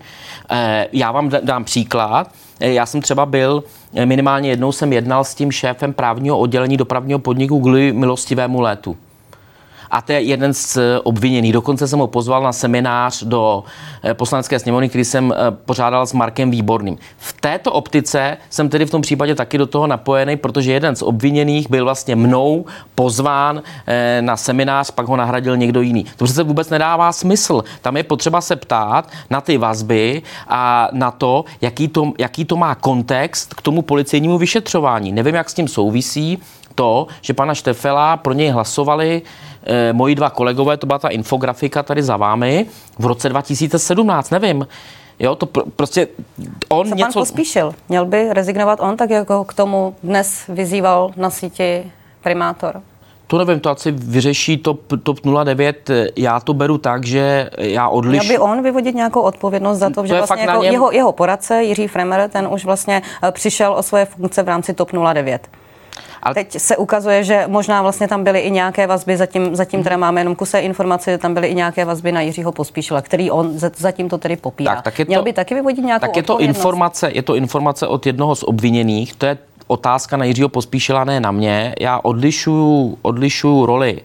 Eh, 0.51 0.87
já 0.91 1.11
vám 1.11 1.29
dám 1.41 1.63
příklad. 1.63 2.31
Eh, 2.59 2.73
já 2.73 2.85
jsem 2.85 3.01
třeba 3.01 3.25
byl, 3.25 3.63
eh, 3.95 4.05
minimálně 4.05 4.49
jednou 4.49 4.71
jsem 4.71 4.93
jednal 4.93 5.23
s 5.23 5.35
tím 5.35 5.51
šéfem 5.51 5.93
právního 5.93 6.39
oddělení 6.39 6.77
dopravního 6.77 7.19
podniku 7.19 7.59
kvůli 7.59 7.93
milostivému 7.93 8.61
létu 8.61 8.97
a 9.91 10.01
to 10.01 10.11
je 10.11 10.21
jeden 10.21 10.53
z 10.53 10.77
eh, 10.77 10.99
obviněných. 10.99 11.53
Dokonce 11.53 11.87
jsem 11.87 11.99
ho 11.99 12.07
pozval 12.07 12.43
na 12.43 12.53
seminář 12.53 13.23
do 13.23 13.63
eh, 14.03 14.13
poslanecké 14.13 14.59
sněmovny, 14.59 14.89
který 14.89 15.05
jsem 15.05 15.33
eh, 15.33 15.51
pořádal 15.51 16.05
s 16.05 16.13
Markem 16.13 16.51
Výborným. 16.51 16.97
V 17.17 17.33
této 17.41 17.71
optice 17.71 18.37
jsem 18.49 18.69
tedy 18.69 18.85
v 18.85 18.91
tom 18.91 19.01
případě 19.01 19.35
taky 19.35 19.57
do 19.57 19.65
toho 19.65 19.87
napojený, 19.87 20.37
protože 20.37 20.73
jeden 20.73 20.95
z 20.95 21.01
obviněných 21.01 21.69
byl 21.69 21.83
vlastně 21.83 22.15
mnou 22.15 22.65
pozván 22.95 23.61
na 24.21 24.37
seminář, 24.37 24.91
pak 24.91 25.07
ho 25.07 25.15
nahradil 25.15 25.57
někdo 25.57 25.81
jiný. 25.81 26.05
To 26.17 26.25
přece 26.25 26.43
vůbec 26.43 26.69
nedává 26.69 27.11
smysl. 27.11 27.63
Tam 27.81 27.97
je 27.97 28.03
potřeba 28.03 28.41
se 28.41 28.55
ptát 28.55 29.09
na 29.29 29.41
ty 29.41 29.57
vazby 29.57 30.21
a 30.47 30.89
na 30.91 31.11
to, 31.11 31.45
jaký 31.61 31.87
to, 31.87 32.11
jaký 32.17 32.45
to 32.45 32.57
má 32.57 32.75
kontext 32.75 33.53
k 33.53 33.61
tomu 33.61 33.81
policejnímu 33.81 34.37
vyšetřování. 34.37 35.11
Nevím, 35.11 35.35
jak 35.35 35.49
s 35.49 35.53
tím 35.53 35.67
souvisí 35.67 36.39
to, 36.77 37.07
že 37.21 37.33
pana 37.33 37.55
Štefela 37.55 38.17
pro 38.17 38.33
něj 38.33 38.49
hlasovali 38.49 39.21
moji 39.91 40.15
dva 40.15 40.29
kolegové, 40.29 40.77
to 40.77 40.87
byla 40.87 40.99
ta 40.99 41.07
infografika 41.09 41.83
tady 41.83 42.03
za 42.03 42.17
vámi, 42.17 42.65
v 42.99 43.05
roce 43.05 43.29
2017, 43.29 44.29
nevím. 44.29 44.67
Jo, 45.19 45.35
to 45.35 45.45
pr- 45.45 45.63
prostě 45.75 46.07
on 46.69 46.89
Co 46.89 46.95
něco... 46.95 47.05
pan 47.05 47.13
pospíšil? 47.13 47.75
Měl 47.89 48.05
by 48.05 48.33
rezignovat 48.33 48.79
on, 48.81 48.97
tak 48.97 49.09
jako 49.09 49.43
k 49.43 49.53
tomu 49.53 49.95
dnes 50.03 50.43
vyzýval 50.49 51.11
na 51.15 51.29
síti 51.29 51.91
primátor? 52.23 52.81
To 53.27 53.37
nevím, 53.37 53.59
to 53.59 53.69
asi 53.69 53.91
vyřeší 53.91 54.57
TOP, 54.57 54.81
TOP 55.03 55.19
09. 55.43 55.89
Já 56.15 56.39
to 56.39 56.53
beru 56.53 56.77
tak, 56.77 57.05
že 57.05 57.49
já 57.57 57.89
odliš... 57.89 58.19
Měl 58.21 58.33
by 58.33 58.39
on 58.39 58.63
vyvodit 58.63 58.95
nějakou 58.95 59.21
odpovědnost 59.21 59.77
za 59.77 59.89
to, 59.89 59.95
To 60.01 60.05
že 60.07 60.17
vlastně 60.17 60.41
jako 60.41 60.63
něm. 60.63 60.73
jeho, 60.73 60.91
jeho 60.91 61.11
poradce 61.11 61.63
Jiří 61.63 61.87
Fremer, 61.87 62.29
ten 62.29 62.47
už 62.51 62.65
vlastně 62.65 63.01
eh, 63.23 63.31
přišel 63.31 63.73
o 63.73 63.83
svoje 63.83 64.05
funkce 64.05 64.43
v 64.43 64.47
rámci 64.47 64.73
TOP 64.73 64.89
09. 65.13 65.47
Ale- 66.27 66.33
Teď 66.33 66.59
se 66.59 66.77
ukazuje, 66.77 67.23
že 67.23 67.43
možná 67.47 67.81
vlastně 67.81 68.07
tam 68.07 68.23
byly 68.23 68.39
i 68.39 68.51
nějaké 68.51 68.87
vazby, 68.87 69.17
zatím, 69.17 69.55
zatím 69.55 69.83
teda 69.83 69.97
máme 69.97 70.21
jenom 70.21 70.35
kuse 70.35 70.59
informace, 70.59 71.11
že 71.11 71.17
tam 71.17 71.33
byly 71.33 71.47
i 71.47 71.55
nějaké 71.55 71.85
vazby 71.85 72.11
na 72.11 72.21
Jiřího 72.21 72.51
Pospíšila, 72.51 73.01
který 73.01 73.31
on 73.31 73.59
za- 73.59 73.71
zatím 73.77 74.09
to 74.09 74.17
tedy 74.17 74.35
popírá. 74.35 74.75
Tak, 74.75 74.83
tak 74.83 74.99
je 74.99 75.05
to- 75.05 75.09
Měl 75.09 75.23
by 75.23 75.33
taky 75.33 75.55
vyvodit 75.55 75.85
nějakou 75.85 76.05
Tak 76.07 76.15
je 76.15 76.23
to, 76.23 76.39
informace, 76.39 77.11
je 77.13 77.21
to 77.21 77.35
informace 77.35 77.87
od 77.87 78.05
jednoho 78.05 78.35
z 78.35 78.43
obviněných, 78.43 79.15
to 79.15 79.25
je 79.25 79.37
otázka 79.67 80.17
na 80.17 80.25
Jiřího 80.25 80.49
Pospíšila, 80.49 81.03
ne 81.03 81.19
na 81.19 81.31
mě. 81.31 81.75
Já 81.79 81.99
odlišuju, 82.03 82.97
odlišuju 83.01 83.65
roli 83.65 84.01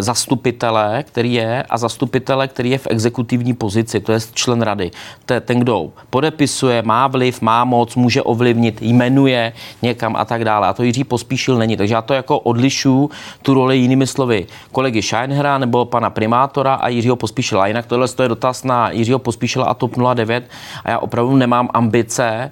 zastupitele, 0.00 1.02
který 1.02 1.32
je, 1.32 1.62
a 1.62 1.78
zastupitele, 1.78 2.48
který 2.48 2.70
je 2.70 2.78
v 2.78 2.86
exekutivní 2.90 3.54
pozici, 3.54 4.00
to 4.00 4.12
je 4.12 4.18
člen 4.34 4.62
rady. 4.62 4.90
To 5.26 5.34
je 5.34 5.40
ten, 5.40 5.58
kdo 5.58 5.90
podepisuje, 6.10 6.82
má 6.82 7.06
vliv, 7.06 7.40
má 7.40 7.64
moc, 7.64 7.96
může 7.96 8.22
ovlivnit, 8.22 8.82
jmenuje 8.82 9.52
někam 9.82 10.16
a 10.16 10.24
tak 10.24 10.44
dále. 10.44 10.68
A 10.68 10.72
to 10.72 10.82
Jiří 10.82 11.04
Pospíšil 11.04 11.56
není. 11.56 11.76
Takže 11.76 11.94
já 11.94 12.02
to 12.02 12.14
jako 12.14 12.38
odlišuju 12.38 13.10
tu 13.42 13.54
roli 13.54 13.78
jinými 13.78 14.06
slovy 14.06 14.46
kolegy 14.72 15.02
Scheinhera 15.02 15.58
nebo 15.58 15.84
pana 15.84 16.10
primátora 16.10 16.74
a 16.74 16.88
Jiřího 16.88 17.16
Pospíšila. 17.16 17.66
Jinak 17.66 17.86
tohle 17.86 18.06
je 18.22 18.28
dotaz 18.28 18.64
na 18.64 18.90
Jiřího 18.90 19.18
Pospíšila 19.18 19.64
a 19.64 19.74
TOP 19.74 19.96
09 20.14 20.44
a 20.84 20.90
já 20.90 20.98
opravdu 20.98 21.36
nemám 21.36 21.68
ambice 21.74 22.50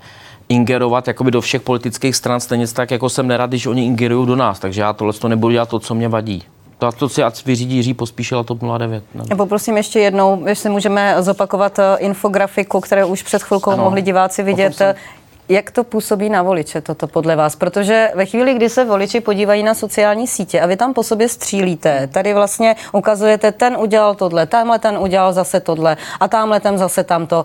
ingerovat 0.48 1.08
jakoby 1.08 1.30
do 1.30 1.40
všech 1.40 1.62
politických 1.62 2.16
stran, 2.16 2.40
stejně 2.40 2.66
tak, 2.68 2.90
jako 2.90 3.08
jsem 3.08 3.26
nerad, 3.26 3.50
když 3.50 3.66
oni 3.66 3.84
ingerují 3.84 4.26
do 4.26 4.36
nás. 4.36 4.58
Takže 4.58 4.80
já 4.80 4.92
tohle 4.92 5.12
to 5.12 5.28
nebudu 5.28 5.52
dělat 5.52 5.68
to, 5.68 5.78
co 5.78 5.94
mě 5.94 6.08
vadí. 6.08 6.42
To, 6.82 6.92
to 6.92 7.08
si 7.08 7.22
ať 7.22 7.44
vyřídí 7.46 7.76
Jiří 7.76 7.94
Pospíšil 7.94 8.38
a 8.38 8.42
TOP 8.42 8.58
09. 8.78 9.04
No. 9.14 9.24
Já 9.30 9.36
poprosím 9.36 9.76
ještě 9.76 10.00
jednou, 10.00 10.46
jestli 10.46 10.70
můžeme 10.70 11.14
zopakovat 11.18 11.78
eh, 11.78 11.82
infografiku, 11.98 12.80
kterou 12.80 13.06
už 13.08 13.22
před 13.22 13.42
chvilkou 13.42 13.70
ano, 13.70 13.84
mohli 13.84 14.02
diváci 14.02 14.42
vidět. 14.42 14.74
jsem- 14.74 14.94
Jak 15.48 15.70
to 15.70 15.84
působí 15.84 16.28
na 16.28 16.42
voliče 16.42 16.80
toto 16.80 17.06
podle 17.06 17.36
vás? 17.36 17.56
Protože 17.56 18.10
ve 18.14 18.26
chvíli, 18.26 18.54
kdy 18.54 18.68
se 18.68 18.84
voliči 18.84 19.20
podívají 19.20 19.62
na 19.62 19.74
sociální 19.74 20.26
sítě 20.26 20.60
a 20.60 20.66
vy 20.66 20.76
tam 20.76 20.94
po 20.94 21.02
sobě 21.02 21.28
střílíte, 21.28 22.06
tady 22.12 22.34
vlastně 22.34 22.76
ukazujete, 22.92 23.52
ten 23.52 23.76
udělal 23.76 24.14
tohle, 24.14 24.46
tamhle 24.46 24.78
ten 24.78 24.98
udělal 24.98 25.32
zase 25.32 25.60
tohle 25.60 25.96
a 26.20 26.28
tamhle 26.28 26.60
ten 26.60 26.78
zase 26.78 27.04
tamto. 27.04 27.44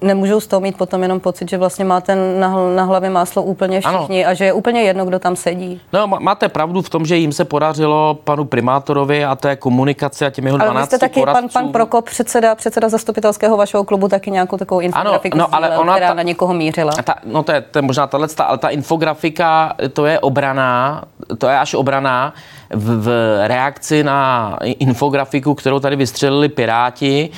Nemůžou 0.00 0.40
z 0.40 0.46
toho 0.46 0.60
mít 0.60 0.76
potom 0.78 1.02
jenom 1.02 1.20
pocit, 1.20 1.50
že 1.50 1.58
vlastně 1.58 1.84
má 1.84 2.00
ten 2.00 2.40
na, 2.40 2.56
hl- 2.56 2.74
na 2.74 2.82
hlavě 2.84 3.10
máslo 3.10 3.42
úplně 3.42 3.80
Ano. 3.84 3.98
všichni 3.98 4.26
a 4.26 4.34
že 4.34 4.44
je 4.44 4.52
úplně 4.52 4.82
jedno, 4.82 5.04
kdo 5.04 5.18
tam 5.18 5.36
sedí. 5.36 5.80
No, 5.92 6.06
má- 6.06 6.18
máte 6.18 6.48
pravdu 6.48 6.82
v 6.82 6.90
tom, 6.90 7.06
že 7.06 7.16
jim 7.16 7.32
se 7.32 7.44
podařilo 7.44 8.18
panu 8.24 8.44
primátorovi 8.44 9.24
a 9.24 9.34
té 9.36 9.56
komunikaci 9.56 10.26
a 10.26 10.30
těm 10.30 10.46
jeho 10.46 10.58
12 10.58 10.76
Ale 10.76 10.86
jste 10.86 10.98
taky, 10.98 11.14
pan, 11.14 11.22
poradcům. 11.22 11.50
pan 11.62 11.72
Prokop, 11.72 12.04
předseda, 12.04 12.54
předseda 12.54 12.88
zastupitelského 12.88 13.56
vašeho 13.56 13.84
klubu, 13.84 14.08
taky 14.08 14.30
nějakou 14.30 14.56
takovou 14.56 14.80
infografiku 14.80 15.38
no, 15.38 15.54
ale 15.54 15.66
sdílel, 15.66 15.80
ona 15.80 15.94
která 15.94 16.08
ta- 16.08 16.14
na 16.14 16.22
někoho 16.22 16.54
mířila. 16.54 16.92
Ta, 17.04 17.14
no 17.24 17.42
to 17.42 17.52
je, 17.52 17.60
to 17.60 17.78
je 17.78 17.82
možná 17.82 18.06
tahle, 18.06 18.28
ale 18.46 18.58
ta 18.58 18.68
infografika, 18.68 19.72
to 19.92 20.06
je 20.06 20.20
obraná, 20.20 21.02
to 21.38 21.48
je 21.48 21.58
až 21.58 21.74
obraná 21.74 22.34
v, 22.70 23.02
v 23.04 23.38
reakci 23.48 24.04
na 24.04 24.56
infografiku, 24.62 25.54
kterou 25.54 25.80
tady 25.80 25.96
vystřelili 25.96 26.48
Piráti 26.48 27.30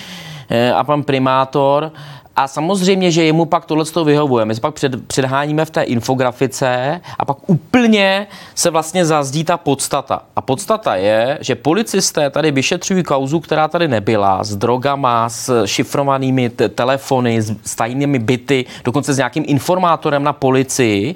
eh, 0.50 0.72
a 0.72 0.84
pan 0.84 1.02
primátor. 1.02 1.92
A 2.38 2.48
samozřejmě, 2.48 3.10
že 3.10 3.24
jemu 3.24 3.44
pak 3.44 3.64
tohle 3.64 3.84
toho 3.84 4.04
vyhovuje. 4.04 4.44
My 4.44 4.54
se 4.54 4.60
pak 4.60 4.74
před, 4.74 5.06
předháníme 5.06 5.64
v 5.64 5.70
té 5.70 5.82
infografice 5.82 7.00
a 7.18 7.24
pak 7.24 7.36
úplně 7.46 8.26
se 8.54 8.70
vlastně 8.70 9.06
zazdí 9.06 9.44
ta 9.44 9.56
podstata. 9.56 10.22
A 10.36 10.40
podstata 10.40 10.96
je, 10.96 11.38
že 11.40 11.54
policisté 11.54 12.30
tady 12.30 12.50
vyšetřují 12.50 13.02
kauzu, 13.02 13.40
která 13.40 13.68
tady 13.68 13.88
nebyla, 13.88 14.44
s 14.44 14.56
drogama, 14.56 15.28
s 15.28 15.66
šifrovanými 15.66 16.50
t- 16.50 16.68
telefony, 16.68 17.42
s, 17.42 17.52
s 17.64 17.74
tajnými 17.74 18.18
byty, 18.18 18.64
dokonce 18.84 19.14
s 19.14 19.16
nějakým 19.16 19.44
informátorem 19.46 20.22
na 20.22 20.32
policii. 20.32 21.14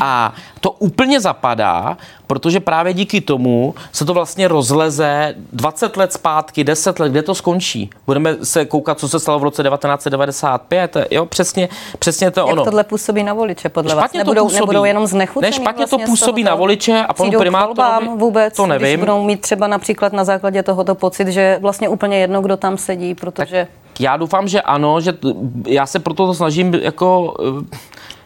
A 0.00 0.34
to 0.62 0.70
úplně 0.70 1.20
zapadá, 1.20 1.96
protože 2.26 2.60
právě 2.60 2.94
díky 2.94 3.20
tomu 3.20 3.74
se 3.92 4.04
to 4.04 4.14
vlastně 4.14 4.48
rozleze 4.48 5.34
20 5.52 5.96
let 5.96 6.12
zpátky, 6.12 6.64
10 6.64 7.00
let, 7.00 7.08
kde 7.12 7.22
to 7.22 7.34
skončí. 7.34 7.90
Budeme 8.06 8.36
se 8.42 8.64
koukat, 8.64 8.98
co 8.98 9.08
se 9.08 9.20
stalo 9.20 9.38
v 9.38 9.42
roce 9.42 9.62
1995. 9.62 10.96
Jo, 11.10 11.26
přesně, 11.26 11.68
přesně 11.98 12.30
to 12.30 12.40
Jak 12.40 12.48
ono. 12.48 12.64
tohle 12.64 12.84
působí 12.84 13.22
na 13.22 13.34
voliče, 13.34 13.68
podle 13.68 13.94
vás? 13.94 14.02
Špatně 14.04 14.20
to 14.20 14.24
Nebudou, 14.24 14.44
působí. 14.44 14.60
nebudou 14.60 14.84
jenom 14.84 15.06
znechucení? 15.06 15.50
Ne, 15.50 15.56
špatně 15.56 15.86
to 15.86 15.96
vlastně 15.96 16.16
z 16.16 16.20
působí 16.20 16.42
na 16.44 16.54
voliče 16.54 17.04
a 17.08 17.12
panu 17.14 17.30
primátorovi- 17.30 18.16
vůbec, 18.18 18.56
to 18.56 18.64
Když 18.66 18.82
nevím. 18.82 19.00
budou 19.00 19.24
mít 19.24 19.40
třeba 19.40 19.66
například 19.66 20.12
na 20.12 20.24
základě 20.24 20.62
tohoto 20.62 20.94
pocit, 20.94 21.28
že 21.28 21.58
vlastně 21.60 21.88
úplně 21.88 22.18
jedno, 22.18 22.42
kdo 22.42 22.56
tam 22.56 22.78
sedí, 22.78 23.14
protože... 23.14 23.66
Já 24.00 24.16
doufám, 24.16 24.48
že 24.48 24.60
ano, 24.62 25.00
že 25.00 25.12
t- 25.12 25.28
já 25.66 25.86
se 25.86 25.98
proto 25.98 26.26
to 26.26 26.34
snažím 26.34 26.74
jako 26.74 27.34
eh, 27.72 27.76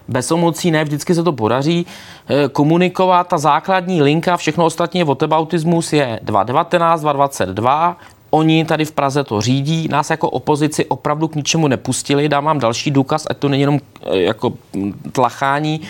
bez 0.08 0.30
emocí, 0.30 0.70
ne 0.70 0.84
vždycky 0.84 1.14
se 1.14 1.22
to 1.22 1.32
podaří, 1.32 1.86
eh, 2.28 2.48
komunikovat. 2.48 3.28
Ta 3.28 3.38
základní 3.38 4.02
linka, 4.02 4.36
všechno 4.36 4.64
ostatní 4.64 4.98
je 5.00 5.04
whataboutismus, 5.04 5.92
je 5.92 6.20
2.19, 6.22 7.00
2.22, 7.00 7.96
Oni 8.30 8.64
tady 8.64 8.84
v 8.84 8.92
Praze 8.92 9.24
to 9.24 9.40
řídí, 9.40 9.88
nás 9.88 10.10
jako 10.10 10.30
opozici 10.30 10.86
opravdu 10.86 11.28
k 11.28 11.34
ničemu 11.34 11.68
nepustili. 11.68 12.28
Dám 12.28 12.44
vám 12.44 12.58
další 12.58 12.90
důkaz, 12.90 13.26
ať 13.30 13.38
to 13.38 13.48
není 13.48 13.60
jenom 13.60 13.78
eh, 14.02 14.18
jako 14.18 14.52
tlachání. 15.12 15.80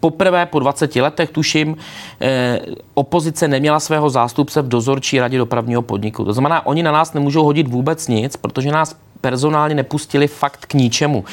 Poprvé 0.00 0.46
po 0.46 0.58
20 0.58 0.96
letech, 0.96 1.30
tuším, 1.30 1.76
eh, 2.20 2.60
opozice 2.94 3.48
neměla 3.48 3.80
svého 3.80 4.10
zástupce 4.10 4.62
v 4.62 4.68
dozorčí 4.68 5.20
radě 5.20 5.38
dopravního 5.38 5.82
podniku. 5.82 6.24
To 6.24 6.32
znamená, 6.32 6.66
oni 6.66 6.82
na 6.82 6.92
nás 6.92 7.12
nemůžou 7.12 7.44
hodit 7.44 7.68
vůbec 7.68 8.08
nic, 8.08 8.36
protože 8.36 8.70
nás 8.70 8.96
personálně 9.20 9.74
nepustili 9.74 10.28
fakt 10.28 10.66
k 10.66 10.74
ničemu. 10.74 11.24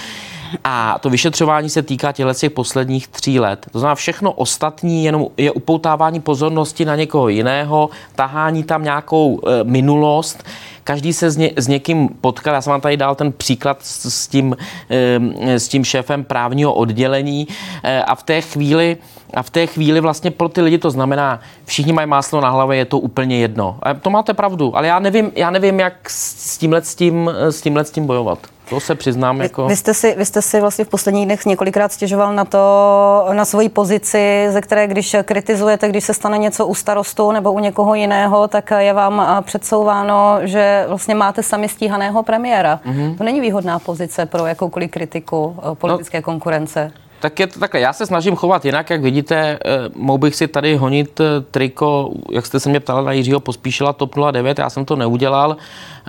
A 0.63 0.99
to 0.99 1.09
vyšetřování 1.09 1.69
se 1.69 1.81
týká 1.81 2.11
těchto 2.11 2.33
těch 2.33 2.51
posledních 2.51 3.07
tří 3.07 3.39
let. 3.39 3.65
To 3.71 3.79
znamená, 3.79 3.95
všechno 3.95 4.31
ostatní 4.31 5.05
jenom 5.05 5.27
je 5.37 5.51
upoutávání 5.51 6.19
pozornosti 6.19 6.85
na 6.85 6.95
někoho 6.95 7.29
jiného, 7.29 7.89
tahání 8.15 8.63
tam 8.63 8.83
nějakou 8.83 9.39
e, 9.47 9.63
minulost. 9.63 10.43
Každý 10.83 11.13
se 11.13 11.31
s, 11.31 11.37
ně, 11.37 11.51
s 11.55 11.67
někým 11.67 12.09
potkal. 12.21 12.53
Já 12.53 12.61
jsem 12.61 12.71
vám 12.71 12.81
tady 12.81 12.97
dal 12.97 13.15
ten 13.15 13.31
příklad 13.31 13.77
s, 13.81 14.05
s, 14.05 14.27
tím, 14.27 14.57
e, 14.89 15.59
s 15.59 15.67
tím 15.67 15.83
šéfem 15.83 16.23
právního 16.23 16.73
oddělení 16.73 17.47
e, 17.83 18.03
a 18.03 18.15
v 18.15 18.23
té 18.23 18.41
chvíli 18.41 18.97
a 19.33 19.43
v 19.43 19.49
té 19.49 19.67
chvíli 19.67 19.99
vlastně 19.99 20.31
pro 20.31 20.49
ty 20.49 20.61
lidi 20.61 20.77
to 20.77 20.91
znamená, 20.91 21.39
všichni 21.65 21.93
mají 21.93 22.07
máslo 22.07 22.41
na 22.41 22.49
hlavě, 22.49 22.77
je 22.77 22.85
to 22.85 22.99
úplně 22.99 23.39
jedno. 23.39 23.77
A 23.83 23.93
to 23.93 24.09
máte 24.09 24.33
pravdu, 24.33 24.77
ale 24.77 24.87
já 24.87 24.99
nevím, 24.99 25.31
já 25.35 25.49
nevím 25.49 25.79
jak 25.79 26.09
s 26.09 26.57
tímhle 26.57 26.81
s 26.81 26.95
tím, 26.95 27.31
s 27.33 27.61
tímhle 27.61 27.85
s 27.85 27.91
tím 27.91 28.05
bojovat. 28.05 28.39
To 28.69 28.79
se 28.79 28.95
přiznám 28.95 29.41
jako... 29.41 29.67
Vy 29.67 29.75
jste, 29.75 29.93
si, 29.93 30.15
vy 30.17 30.25
jste 30.25 30.41
si 30.41 30.61
vlastně 30.61 30.85
v 30.85 30.87
posledních 30.87 31.25
dnech 31.25 31.45
několikrát 31.45 31.91
stěžoval 31.91 32.33
na 32.35 32.45
to, 32.45 32.59
na 33.33 33.45
svoji 33.45 33.69
pozici, 33.69 34.47
ze 34.49 34.61
které 34.61 34.87
když 34.87 35.15
kritizujete, 35.23 35.89
když 35.89 36.03
se 36.03 36.13
stane 36.13 36.37
něco 36.37 36.67
u 36.67 36.75
starostu 36.75 37.31
nebo 37.31 37.51
u 37.51 37.59
někoho 37.59 37.95
jiného, 37.95 38.47
tak 38.47 38.71
je 38.77 38.93
vám 38.93 39.19
a, 39.19 39.41
předsouváno, 39.41 40.39
že 40.41 40.85
vlastně 40.87 41.15
máte 41.15 41.43
sami 41.43 41.69
stíhaného 41.69 42.23
premiéra. 42.23 42.79
Mm-hmm. 42.85 43.17
To 43.17 43.23
není 43.23 43.41
výhodná 43.41 43.79
pozice 43.79 44.25
pro 44.25 44.45
jakoukoliv 44.45 44.91
kritiku 44.91 45.55
eh, 45.57 45.75
politické 45.75 46.17
no. 46.17 46.23
konkurence. 46.23 46.91
Tak 47.19 47.39
je 47.39 47.47
to 47.47 47.59
takhle, 47.59 47.79
já 47.79 47.93
se 47.93 48.05
snažím 48.05 48.35
chovat 48.35 48.65
jinak, 48.65 48.89
jak 48.89 49.01
vidíte, 49.01 49.35
eh, 49.35 49.59
mohl 49.95 50.17
bych 50.17 50.35
si 50.35 50.47
tady 50.47 50.75
honit 50.75 51.19
eh, 51.19 51.23
triko, 51.51 52.11
jak 52.31 52.45
jste 52.45 52.59
se 52.59 52.69
mě 52.69 52.79
ptala 52.79 53.01
na 53.01 53.11
Jiřího 53.11 53.39
Pospíšila 53.39 53.93
TOP 53.93 54.15
09, 54.31 54.59
já 54.59 54.69
jsem 54.69 54.85
to 54.85 54.95
neudělal, 54.95 55.57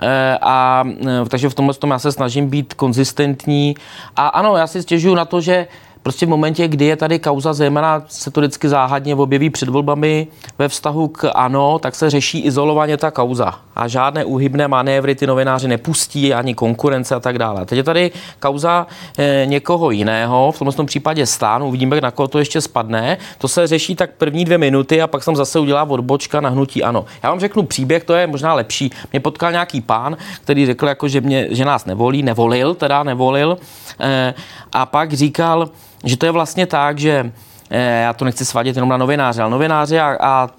eh, 0.01 0.37
a 0.41 0.83
takže 1.27 1.49
v 1.49 1.55
tomhle 1.55 1.73
tom 1.73 1.91
já 1.91 1.99
se 1.99 2.11
snažím 2.11 2.49
být 2.49 2.73
konzistentní. 2.73 3.75
A 4.15 4.27
ano, 4.27 4.57
já 4.57 4.67
si 4.67 4.81
stěžuju 4.81 5.15
na 5.15 5.25
to, 5.25 5.41
že 5.41 5.67
Prostě 6.03 6.25
v 6.25 6.29
momentě, 6.29 6.67
kdy 6.67 6.85
je 6.85 6.95
tady 6.95 7.19
kauza, 7.19 7.53
zejména 7.53 8.03
se 8.07 8.31
to 8.31 8.41
vždycky 8.41 8.69
záhadně 8.69 9.15
objeví 9.15 9.49
před 9.49 9.69
volbami 9.69 10.27
ve 10.57 10.67
vztahu 10.67 11.07
k 11.07 11.31
ANO, 11.35 11.79
tak 11.79 11.95
se 11.95 12.09
řeší 12.09 12.39
izolovaně 12.39 12.97
ta 12.97 13.11
kauza. 13.11 13.55
A 13.75 13.87
žádné 13.87 14.25
úhybné 14.25 14.67
manévry 14.67 15.15
ty 15.15 15.27
novináři 15.27 15.67
nepustí, 15.67 16.33
ani 16.33 16.53
konkurence 16.53 17.15
a 17.15 17.19
tak 17.19 17.39
dále. 17.39 17.65
Teď 17.65 17.77
je 17.77 17.83
tady 17.83 18.11
kauza 18.39 18.87
e, 19.17 19.45
někoho 19.45 19.91
jiného, 19.91 20.51
v 20.51 20.59
tomhle 20.59 20.73
tom 20.73 20.85
případě 20.85 21.25
stánu, 21.25 21.67
uvidíme, 21.67 22.01
na 22.01 22.11
koho 22.11 22.27
to 22.27 22.39
ještě 22.39 22.61
spadne. 22.61 23.17
To 23.37 23.47
se 23.47 23.67
řeší 23.67 23.95
tak 23.95 24.09
první 24.17 24.45
dvě 24.45 24.57
minuty 24.57 25.01
a 25.01 25.07
pak 25.07 25.25
tam 25.25 25.35
zase 25.35 25.59
udělá 25.59 25.83
odbočka 25.83 26.41
na 26.41 26.49
hnutí 26.49 26.83
ANO. 26.83 27.05
Já 27.23 27.29
vám 27.29 27.39
řeknu 27.39 27.63
příběh, 27.63 28.03
to 28.03 28.13
je 28.13 28.27
možná 28.27 28.53
lepší. 28.53 28.91
Mě 29.11 29.19
potkal 29.19 29.51
nějaký 29.51 29.81
pán, 29.81 30.17
který 30.43 30.65
řekl, 30.65 30.87
jako, 30.87 31.07
že, 31.07 31.21
mě, 31.21 31.47
že 31.49 31.65
nás 31.65 31.85
nevolí, 31.85 32.23
nevolil, 32.23 32.75
teda 32.75 33.03
nevolil. 33.03 33.57
E, 33.99 34.33
a 34.73 34.85
pak 34.85 35.13
říkal, 35.13 35.69
že 36.03 36.17
to 36.17 36.25
je 36.25 36.31
vlastně 36.31 36.65
tak, 36.65 36.99
že 36.99 37.31
já 37.77 38.13
to 38.13 38.25
nechci 38.25 38.45
svádět 38.45 38.75
jenom 38.75 38.89
na 38.89 38.97
novináře, 38.97 39.41
ale 39.41 39.51
novináři 39.51 39.99
a, 39.99 40.17
a 40.19 40.49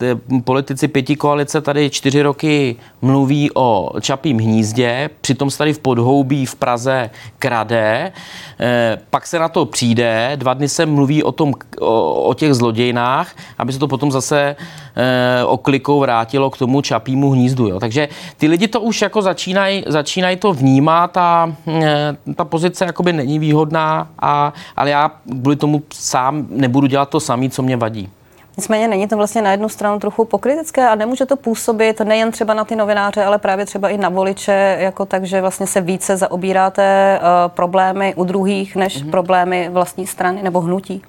politici 0.44 0.88
pěti 0.88 1.16
koalice 1.16 1.60
tady 1.60 1.90
čtyři 1.90 2.22
roky 2.22 2.76
mluví 3.02 3.50
o 3.54 3.90
čapím 4.00 4.38
hnízdě, 4.38 5.10
přitom 5.20 5.50
se 5.50 5.58
tady 5.58 5.72
v 5.72 5.78
podhoubí 5.78 6.46
v 6.46 6.54
Praze 6.54 7.10
krade, 7.38 8.12
eh, 8.60 8.98
pak 9.10 9.26
se 9.26 9.38
na 9.38 9.48
to 9.48 9.66
přijde, 9.66 10.32
dva 10.36 10.54
dny 10.54 10.68
se 10.68 10.86
mluví 10.86 11.22
o, 11.22 11.32
tom, 11.32 11.54
o, 11.80 12.12
o 12.22 12.34
těch 12.34 12.54
zlodějnách, 12.54 13.34
aby 13.58 13.72
se 13.72 13.78
to 13.78 13.88
potom 13.88 14.10
zase 14.10 14.56
eh, 14.96 15.44
oklikou 15.44 16.00
vrátilo 16.00 16.50
k 16.50 16.58
tomu 16.58 16.80
čapímu 16.80 17.30
hnízdu. 17.30 17.68
Jo. 17.68 17.80
Takže 17.80 18.08
ty 18.36 18.48
lidi 18.48 18.68
to 18.68 18.80
už 18.80 19.02
jako 19.02 19.22
začínají 19.22 19.84
začínaj 19.86 20.36
to 20.36 20.52
vnímat 20.52 21.16
a 21.16 21.52
eh, 21.68 22.16
ta 22.34 22.44
pozice 22.44 22.84
jakoby 22.84 23.12
není 23.12 23.38
výhodná, 23.38 24.08
a, 24.18 24.52
ale 24.76 24.90
já 24.90 25.10
kvůli 25.40 25.56
tomu 25.56 25.82
sám 25.92 26.46
nebudu 26.50 26.86
dělat 26.86 27.01
to 27.06 27.20
samé, 27.20 27.50
co 27.50 27.62
mě 27.62 27.76
vadí. 27.76 28.10
Nicméně 28.56 28.88
není 28.88 29.08
to 29.08 29.16
vlastně 29.16 29.42
na 29.42 29.50
jednu 29.50 29.68
stranu 29.68 29.98
trochu 29.98 30.24
pokrytecké 30.24 30.88
a 30.88 30.94
nemůže 30.94 31.26
to 31.26 31.36
působit 31.36 32.00
nejen 32.00 32.30
třeba 32.32 32.54
na 32.54 32.64
ty 32.64 32.76
novináře, 32.76 33.24
ale 33.24 33.38
právě 33.38 33.66
třeba 33.66 33.88
i 33.88 33.98
na 33.98 34.08
voliče, 34.08 34.76
jako 34.80 35.04
tak, 35.04 35.24
že 35.24 35.40
vlastně 35.40 35.66
se 35.66 35.80
více 35.80 36.16
zaobíráte 36.16 37.18
uh, 37.20 37.26
problémy 37.54 38.14
u 38.14 38.24
druhých 38.24 38.76
než 38.76 39.04
mm-hmm. 39.04 39.10
problémy 39.10 39.68
vlastní 39.72 40.06
strany 40.06 40.42
nebo 40.42 40.60
hnutí. 40.60 41.02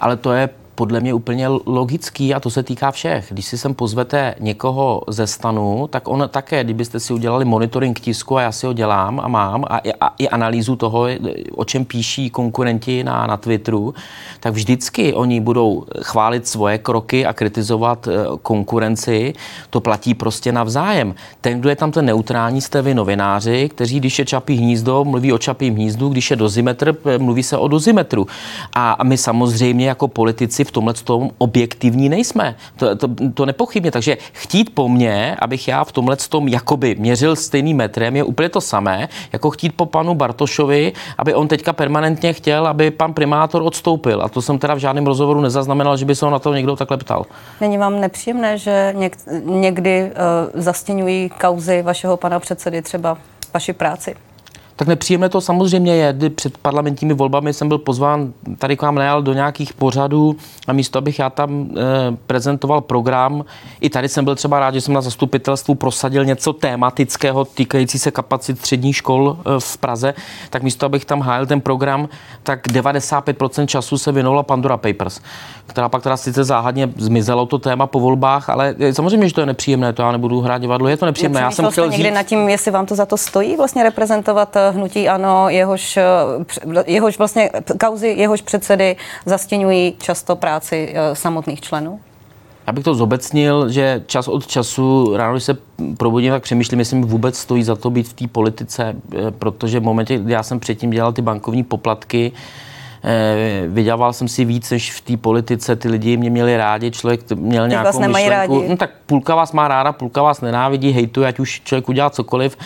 Ale 0.00 0.16
to 0.16 0.32
je 0.32 0.48
podle 0.74 1.00
mě 1.00 1.14
úplně 1.14 1.48
logický 1.66 2.34
a 2.34 2.40
to 2.40 2.50
se 2.50 2.62
týká 2.62 2.90
všech. 2.90 3.26
Když 3.30 3.46
si 3.46 3.58
sem 3.58 3.74
pozvete 3.74 4.34
někoho 4.40 5.02
ze 5.08 5.26
stanu, 5.26 5.88
tak 5.90 6.08
on 6.08 6.28
také, 6.30 6.64
kdybyste 6.64 7.00
si 7.00 7.12
udělali 7.12 7.44
monitoring 7.44 8.00
tisku 8.00 8.36
a 8.36 8.42
já 8.42 8.52
si 8.52 8.66
ho 8.66 8.72
dělám 8.72 9.20
a 9.20 9.28
mám 9.28 9.64
a, 9.64 9.80
a 10.00 10.14
i 10.18 10.28
analýzu 10.28 10.76
toho, 10.76 11.06
o 11.54 11.64
čem 11.64 11.84
píší 11.84 12.30
konkurenti 12.30 13.04
na, 13.04 13.26
na 13.26 13.36
Twitteru, 13.36 13.94
tak 14.40 14.54
vždycky 14.54 15.14
oni 15.14 15.40
budou 15.40 15.84
chválit 16.02 16.48
svoje 16.48 16.78
kroky 16.78 17.26
a 17.26 17.32
kritizovat 17.32 18.08
eh, 18.08 18.12
konkurenci. 18.42 19.32
To 19.70 19.80
platí 19.80 20.14
prostě 20.14 20.52
navzájem. 20.52 21.14
Ten, 21.40 21.60
kdo 21.60 21.68
je 21.68 21.76
tam 21.76 21.92
ten 21.92 22.04
neutrální, 22.04 22.60
jste 22.60 22.82
vy 22.82 22.94
novináři, 22.94 23.68
kteří, 23.68 24.00
když 24.00 24.18
je 24.18 24.24
čapí 24.24 24.56
hnízdo, 24.56 25.04
mluví 25.04 25.32
o 25.32 25.38
čapím 25.38 25.74
hnízdu, 25.74 26.08
když 26.08 26.30
je 26.30 26.36
dozimetr, 26.36 26.96
mluví 27.18 27.42
se 27.42 27.56
o 27.56 27.68
dozimetru. 27.68 28.26
A 28.74 29.04
my 29.04 29.16
samozřejmě 29.18 29.88
jako 29.88 30.08
politici 30.08 30.63
v 30.64 30.70
tomhle 30.70 30.94
tom 30.94 31.30
objektivní 31.38 32.08
nejsme. 32.08 32.56
To, 32.76 32.96
to, 32.96 33.08
to 33.34 33.46
nepochybně. 33.46 33.90
Takže 33.90 34.16
chtít 34.32 34.74
po 34.74 34.88
mně, 34.88 35.36
abych 35.38 35.68
já 35.68 35.84
v 35.84 35.92
tomhle 35.92 36.16
tom 36.16 36.48
jakoby 36.48 36.94
měřil 36.94 37.36
stejným 37.36 37.76
metrem, 37.76 38.16
je 38.16 38.24
úplně 38.24 38.48
to 38.48 38.60
samé, 38.60 39.08
jako 39.32 39.50
chtít 39.50 39.76
po 39.76 39.86
panu 39.86 40.14
Bartošovi, 40.14 40.92
aby 41.18 41.34
on 41.34 41.48
teďka 41.48 41.72
permanentně 41.72 42.32
chtěl, 42.32 42.66
aby 42.66 42.90
pan 42.90 43.14
primátor 43.14 43.62
odstoupil. 43.62 44.22
A 44.22 44.28
to 44.28 44.42
jsem 44.42 44.58
teda 44.58 44.74
v 44.74 44.78
žádném 44.78 45.06
rozhovoru 45.06 45.40
nezaznamenal, 45.40 45.96
že 45.96 46.04
by 46.04 46.14
se 46.14 46.24
ho 46.24 46.30
na 46.30 46.38
to 46.38 46.54
někdo 46.54 46.76
takhle 46.76 46.96
ptal. 46.96 47.26
Není 47.60 47.78
vám 47.78 48.00
nepříjemné, 48.00 48.58
že 48.58 48.94
něk- 48.96 49.44
někdy 49.44 50.04
uh, 50.04 50.60
zastěňují 50.62 51.30
kauzy 51.40 51.82
vašeho 51.82 52.16
pana 52.16 52.40
předsedy 52.40 52.82
třeba 52.82 53.18
vaši 53.54 53.72
práci? 53.72 54.14
Tak 54.76 54.88
nepříjemné 54.88 55.28
to 55.28 55.40
samozřejmě 55.40 55.96
je. 55.96 56.12
Kdy 56.12 56.30
před 56.30 56.58
parlamentními 56.58 57.14
volbami 57.14 57.52
jsem 57.52 57.68
byl 57.68 57.78
pozván 57.78 58.32
tady 58.58 58.76
k 58.76 58.82
vám 58.82 58.94
najal 58.94 59.22
do 59.22 59.32
nějakých 59.32 59.72
pořadů 59.72 60.36
a 60.66 60.72
místo, 60.72 60.98
abych 60.98 61.18
já 61.18 61.30
tam 61.30 61.68
e, 61.70 62.16
prezentoval 62.26 62.80
program, 62.80 63.44
i 63.80 63.90
tady 63.90 64.08
jsem 64.08 64.24
byl 64.24 64.34
třeba 64.34 64.60
rád, 64.60 64.74
že 64.74 64.80
jsem 64.80 64.94
na 64.94 65.00
zastupitelstvu 65.00 65.74
prosadil 65.74 66.24
něco 66.24 66.52
tématického 66.52 67.44
týkající 67.44 67.98
se 67.98 68.10
kapacit 68.10 68.58
středních 68.58 68.96
škol 68.96 69.36
e, 69.38 69.60
v 69.60 69.76
Praze, 69.76 70.14
tak 70.50 70.62
místo, 70.62 70.86
abych 70.86 71.04
tam 71.04 71.20
hájil 71.20 71.46
ten 71.46 71.60
program, 71.60 72.08
tak 72.42 72.66
95% 72.66 73.66
času 73.66 73.98
se 73.98 74.12
věnovala 74.12 74.42
Pandora 74.42 74.76
Papers, 74.76 75.20
která 75.66 75.88
pak 75.88 76.02
teda 76.02 76.16
sice 76.16 76.44
záhadně 76.44 76.90
zmizelo 76.96 77.46
to 77.46 77.58
téma 77.58 77.86
po 77.86 78.00
volbách, 78.00 78.50
ale 78.50 78.74
samozřejmě, 78.92 79.28
že 79.28 79.34
to 79.34 79.40
je 79.40 79.46
nepříjemné, 79.46 79.92
to 79.92 80.02
já 80.02 80.12
nebudu 80.12 80.40
hrát 80.40 80.58
divadlo, 80.58 80.88
je 80.88 80.96
to 80.96 81.06
nepříjemné. 81.06 81.40
Já 81.40 81.50
jsem 81.50 81.70
chtěl 81.70 81.88
někdy 81.88 82.04
říct... 82.04 82.14
nad 82.14 82.22
tím, 82.22 82.48
jestli 82.48 82.70
vám 82.70 82.86
to 82.86 82.94
za 82.94 83.06
to 83.06 83.16
stojí 83.16 83.56
vlastně 83.56 83.82
reprezentovat 83.82 84.56
hnutí 84.70 85.08
ANO, 85.08 85.48
jehož, 85.48 85.98
jehož 86.86 87.18
vlastně 87.18 87.50
kauzy, 87.80 88.08
jehož 88.08 88.42
předsedy 88.42 88.96
zastěňují 89.26 89.94
často 89.98 90.36
práci 90.36 90.94
eh, 90.94 91.14
samotných 91.14 91.60
členů? 91.60 92.00
Já 92.66 92.72
bych 92.72 92.84
to 92.84 92.94
zobecnil, 92.94 93.68
že 93.68 94.02
čas 94.06 94.28
od 94.28 94.46
času, 94.46 95.16
ráno, 95.16 95.32
když 95.32 95.44
se 95.44 95.56
probudím, 95.96 96.30
tak 96.30 96.42
přemýšlím, 96.42 96.78
jestli 96.78 96.96
mi 96.96 97.06
vůbec 97.06 97.38
stojí 97.38 97.62
za 97.62 97.76
to 97.76 97.90
být 97.90 98.08
v 98.08 98.12
té 98.12 98.28
politice, 98.28 98.96
eh, 99.12 99.30
protože 99.30 99.80
v 99.80 99.82
momentě, 99.82 100.18
kdy 100.18 100.32
já 100.32 100.42
jsem 100.42 100.60
předtím 100.60 100.90
dělal 100.90 101.12
ty 101.12 101.22
bankovní 101.22 101.64
poplatky, 101.64 102.32
eh, 103.04 103.64
vydělával 103.68 104.12
jsem 104.12 104.28
si 104.28 104.44
víc 104.44 104.70
než 104.70 104.92
v 104.92 105.00
té 105.00 105.16
politice, 105.16 105.76
ty 105.76 105.88
lidi 105.88 106.16
mě 106.16 106.30
měli 106.30 106.56
rádi, 106.56 106.90
člověk 106.90 107.30
měl 107.30 107.68
nějakou 107.68 107.98
myšlenku. 107.98 108.30
Rádi. 108.30 108.68
No, 108.68 108.76
tak 108.76 108.90
půlka 109.06 109.34
vás 109.34 109.52
má 109.52 109.68
ráda, 109.68 109.92
půlka 109.92 110.22
vás 110.22 110.40
nenávidí, 110.40 110.90
hejtuje, 110.90 111.28
ať 111.28 111.38
už 111.38 111.62
člověk 111.64 111.88
udělá 111.88 112.10
cokoliv. 112.10 112.56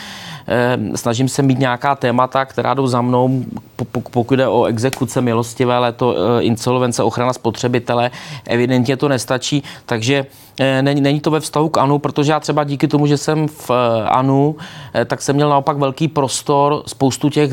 Ehm, 0.49 0.97
snažím 0.97 1.29
se 1.29 1.43
mít 1.43 1.59
nějaká 1.59 1.95
témata, 1.95 2.45
která 2.45 2.75
jdou 2.75 2.87
za 2.87 3.01
mnou, 3.01 3.45
pokud 3.85 4.37
jde 4.37 4.49
o 4.49 4.64
exekuce 4.64 5.21
milostivé, 5.21 5.79
leto, 5.79 6.14
eh, 6.17 6.43
insolvence, 6.43 7.03
ochrana 7.03 7.33
spotřebitele, 7.33 8.11
evidentně 8.47 8.97
to 8.97 9.09
nestačí, 9.09 9.62
takže 9.87 10.27
eh, 10.61 10.83
není, 10.83 11.21
to 11.21 11.31
ve 11.31 11.41
vztahu 11.41 11.69
k 11.69 11.79
ANU, 11.79 11.99
protože 11.99 12.33
já 12.33 12.41
třeba 12.41 12.64
díky 12.64 12.88
tomu, 12.88 13.07
že 13.07 13.17
jsem 13.17 13.49
v 13.49 13.71
eh, 13.71 14.09
ANU, 14.09 14.57
tak 15.07 15.23
jsem 15.23 15.37
měl 15.37 15.49
naopak 15.49 15.77
velký 15.77 16.09
prostor 16.09 16.83
spoustu 16.87 17.31
těch 17.31 17.51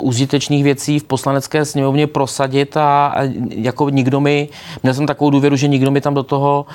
užitečných 0.00 0.64
věcí 0.64 0.98
v 0.98 1.04
poslanecké 1.04 1.64
sněmovně 1.64 2.06
prosadit 2.06 2.76
a 2.76 3.14
jako 3.48 3.88
nikdo 3.90 4.20
mi, 4.20 4.48
měl 4.82 4.94
jsem 4.94 5.06
takovou 5.06 5.30
důvěru, 5.30 5.56
že 5.56 5.68
nikdo 5.68 5.90
mi 5.90 6.00
tam 6.00 6.14
do 6.14 6.22
toho 6.22 6.66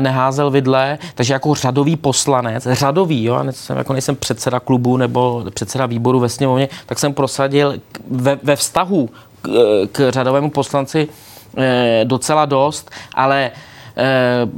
neházel 0.00 0.50
vidle, 0.50 0.98
takže 1.14 1.32
jako 1.32 1.54
řadový 1.54 1.96
poslanec, 1.96 2.66
řadový, 2.70 3.24
jo, 3.24 3.42
nejsem, 3.42 3.76
jako 3.76 3.92
nejsem 3.92 4.16
předseda 4.16 4.60
klubu 4.60 4.96
nebo 4.96 5.44
předseda 5.54 5.86
výboru 5.86 6.20
ve 6.20 6.28
sněmovně, 6.28 6.68
tak 6.86 6.98
jsem 6.98 7.14
prosadil 7.14 7.74
ve, 8.20 8.38
ve 8.42 8.56
vztahu 8.56 9.10
k, 9.42 9.48
k 9.92 10.10
řadovému 10.10 10.50
poslanci 10.50 11.08
eh, 11.56 12.00
docela 12.04 12.46
dost, 12.46 12.90
ale 13.14 13.50
eh, 13.96 14.48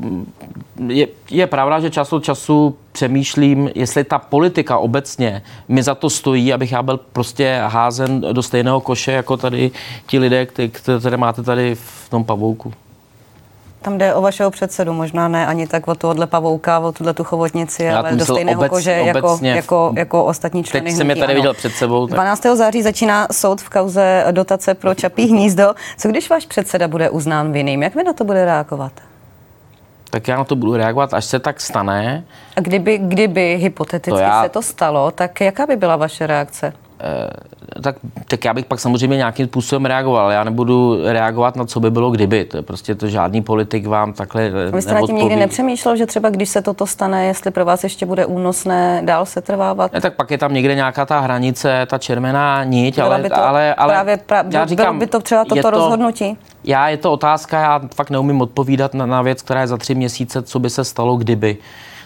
je, 0.86 1.08
je 1.30 1.46
pravda, 1.46 1.80
že 1.80 1.90
čas 1.90 2.12
od 2.12 2.24
času 2.24 2.76
přemýšlím, 2.92 3.70
jestli 3.74 4.04
ta 4.04 4.18
politika 4.18 4.78
obecně 4.78 5.42
mi 5.68 5.82
za 5.82 5.94
to 5.94 6.10
stojí, 6.10 6.52
abych 6.52 6.72
já 6.72 6.82
byl 6.82 7.00
prostě 7.12 7.60
házen 7.66 8.20
do 8.20 8.42
stejného 8.42 8.80
koše 8.80 9.12
jako 9.12 9.36
tady 9.36 9.70
ti 10.06 10.18
lidé, 10.18 10.46
které 11.00 11.16
máte 11.16 11.42
tady 11.42 11.74
v 11.74 12.08
tom 12.10 12.24
pavouku. 12.24 12.72
Tam 13.82 13.98
jde 13.98 14.14
o 14.14 14.22
vašeho 14.22 14.50
předsedu, 14.50 14.92
možná 14.92 15.28
ne 15.28 15.46
ani 15.46 15.66
tak 15.66 15.88
o 15.88 15.94
tohle 15.94 16.26
pavouka, 16.26 16.78
o 16.78 16.92
tuhle 16.92 17.14
tu 17.14 17.24
chobotnici, 17.24 17.84
Já 17.84 17.98
ale 17.98 18.16
do 18.16 18.24
stejného 18.24 18.60
obec, 18.60 18.70
kože 18.70 18.90
jako, 18.90 19.18
jako, 19.18 19.38
jako, 19.42 19.92
jako 19.96 20.24
ostatní 20.24 20.64
členy 20.64 20.90
Teď 20.90 20.96
jsem 20.96 21.10
je 21.10 21.16
tady 21.16 21.34
viděl 21.34 21.54
před 21.54 21.72
sebou. 21.72 22.06
Tak. 22.06 22.14
12. 22.14 22.42
září 22.54 22.82
začíná 22.82 23.26
soud 23.32 23.60
v 23.60 23.68
kauze 23.68 24.24
dotace 24.30 24.74
pro 24.74 24.94
Čapí 25.02 25.26
hnízdo. 25.26 25.74
Co 25.98 26.08
když 26.08 26.30
váš 26.30 26.46
předseda 26.46 26.88
bude 26.88 27.10
uznán 27.10 27.52
vinným? 27.52 27.82
Jak 27.82 27.94
vy 27.94 28.04
na 28.04 28.12
to 28.12 28.24
bude 28.24 28.44
reagovat? 28.44 28.92
tak 30.12 30.28
já 30.28 30.36
na 30.36 30.44
to 30.44 30.56
budu 30.56 30.76
reagovat, 30.76 31.14
až 31.14 31.24
se 31.24 31.38
tak 31.38 31.60
stane. 31.60 32.24
A 32.56 32.60
kdyby, 32.60 32.98
kdyby 32.98 33.56
hypoteticky 33.56 34.10
to 34.10 34.18
já... 34.18 34.42
se 34.42 34.48
to 34.48 34.62
stalo, 34.62 35.10
tak 35.10 35.40
jaká 35.40 35.66
by 35.66 35.76
byla 35.76 35.96
vaše 35.96 36.26
reakce? 36.26 36.72
Eh, 37.02 37.80
tak, 37.82 37.96
tak 38.28 38.44
já 38.44 38.54
bych 38.54 38.64
pak 38.64 38.80
samozřejmě 38.80 39.16
nějakým 39.16 39.46
způsobem 39.46 39.84
reagoval. 39.84 40.30
Já 40.30 40.44
nebudu 40.44 40.98
reagovat 41.04 41.56
na 41.56 41.64
co 41.64 41.80
by 41.80 41.90
bylo 41.90 42.10
kdyby. 42.10 42.44
To 42.44 42.56
je 42.56 42.62
prostě 42.62 42.94
to 42.94 43.08
žádný 43.08 43.42
politik 43.42 43.86
vám 43.86 44.12
takhle 44.12 44.50
Vy 44.72 44.82
jste 44.82 44.94
nad 44.94 45.06
tím 45.06 45.16
nikdy 45.16 45.36
nepřemýšlel, 45.36 45.96
že 45.96 46.06
třeba 46.06 46.30
když 46.30 46.48
se 46.48 46.62
toto 46.62 46.86
stane, 46.86 47.26
jestli 47.26 47.50
pro 47.50 47.64
vás 47.64 47.84
ještě 47.84 48.06
bude 48.06 48.26
únosné 48.26 49.02
dál 49.04 49.26
se 49.26 49.40
trvávat? 49.40 49.92
Ne, 49.92 50.00
tak 50.00 50.14
pak 50.14 50.30
je 50.30 50.38
tam 50.38 50.54
někde 50.54 50.74
nějaká 50.74 51.06
ta 51.06 51.20
hranice, 51.20 51.86
ta 51.90 51.98
červená 51.98 52.64
niť, 52.64 52.98
ale, 52.98 53.18
by 53.18 53.28
to 53.28 53.44
ale, 53.44 53.74
ale 53.74 53.92
právě, 53.92 54.16
pra, 54.16 54.44
já 54.50 54.66
říkám, 54.66 54.86
bylo 54.86 55.00
by 55.00 55.06
to 55.06 55.20
třeba 55.20 55.44
toto 55.44 55.62
to, 55.62 55.70
rozhodnutí? 55.70 56.38
Já 56.64 56.88
je 56.88 56.96
to 56.96 57.12
otázka, 57.12 57.60
já 57.60 57.80
fakt 57.94 58.10
neumím 58.10 58.40
odpovídat 58.40 58.94
na, 58.94 59.06
na 59.06 59.22
věc, 59.22 59.42
která 59.42 59.60
je 59.60 59.66
za 59.66 59.76
tři 59.76 59.94
měsíce, 59.94 60.42
co 60.42 60.58
by 60.58 60.70
se 60.70 60.84
stalo 60.84 61.16
kdyby. 61.16 61.58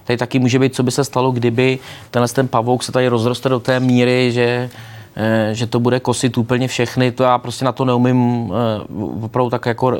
Tady 0.07 0.17
taky 0.17 0.39
může 0.39 0.59
být, 0.59 0.75
co 0.75 0.83
by 0.83 0.91
se 0.91 1.05
stalo, 1.05 1.33
kdyby 1.33 1.79
tenhle 2.11 2.29
ten 2.29 2.49
pavouk 2.49 2.83
se 2.83 2.93
tady 2.93 3.09
rozroste 3.09 3.49
do 3.49 3.61
té 3.61 3.81
míry, 3.81 4.33
že 4.33 4.71
eh, 5.17 5.51
že 5.53 5.67
to 5.67 5.81
bude 5.81 6.01
kosit 6.01 6.39
úplně 6.39 6.69
všechny, 6.69 7.13
to 7.13 7.23
já 7.23 7.39
prostě 7.39 7.65
na 7.65 7.73
to 7.73 7.85
neumím 7.85 8.53
eh, 8.53 9.25
opravdu 9.25 9.51
tak 9.51 9.67
jako 9.67 9.93
eh, 9.93 9.99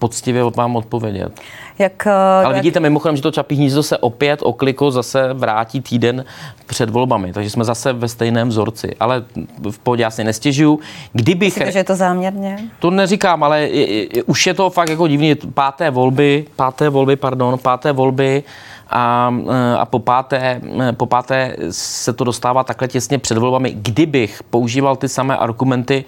poctivě 0.00 0.42
vám 0.44 0.76
odpovědět. 0.76 1.40
Jak, 1.78 2.06
Ale 2.06 2.44
jak... 2.44 2.54
vidíte 2.54 2.80
mimochodem, 2.80 3.16
že 3.16 3.22
to 3.22 3.30
Čapí 3.30 3.54
hnízdo 3.54 3.82
se 3.82 3.98
opět 3.98 4.40
okliko 4.42 4.90
zase 4.90 5.32
vrátí 5.32 5.80
týden 5.80 6.24
před 6.66 6.90
volbami, 6.90 7.32
takže 7.32 7.50
jsme 7.50 7.64
zase 7.64 7.92
ve 7.92 8.08
stejném 8.08 8.48
vzorci. 8.48 8.96
Ale 9.00 9.24
v 9.70 9.78
pohodě 9.78 10.02
já 10.02 10.10
si 10.10 10.24
nestěžuju. 10.24 10.80
Kdybych... 11.12 11.56
Myslíte, 11.56 11.72
že 11.72 11.78
je 11.78 11.84
to 11.84 11.94
záměrně? 11.94 12.58
To 12.78 12.90
neříkám, 12.90 13.42
ale 13.42 13.60
je, 13.60 13.92
je, 14.16 14.22
už 14.22 14.46
je 14.46 14.54
to 14.54 14.70
fakt 14.70 14.90
jako 14.90 15.08
divný. 15.08 15.34
Páté 15.34 15.90
volby, 15.90 16.44
páté 16.56 16.88
volby, 16.88 17.16
pardon, 17.16 17.58
páté 17.58 17.92
volby 17.92 18.42
a, 18.90 19.34
a 19.78 19.84
po, 19.84 19.98
páté, 19.98 20.60
po 20.96 21.06
páté 21.06 21.56
se 21.70 22.12
to 22.12 22.24
dostává 22.24 22.64
takhle 22.64 22.88
těsně 22.88 23.18
před 23.18 23.38
volbami. 23.38 23.72
Kdybych 23.76 24.42
používal 24.50 24.96
ty 24.96 25.08
samé 25.08 25.36
argumenty, 25.36 26.04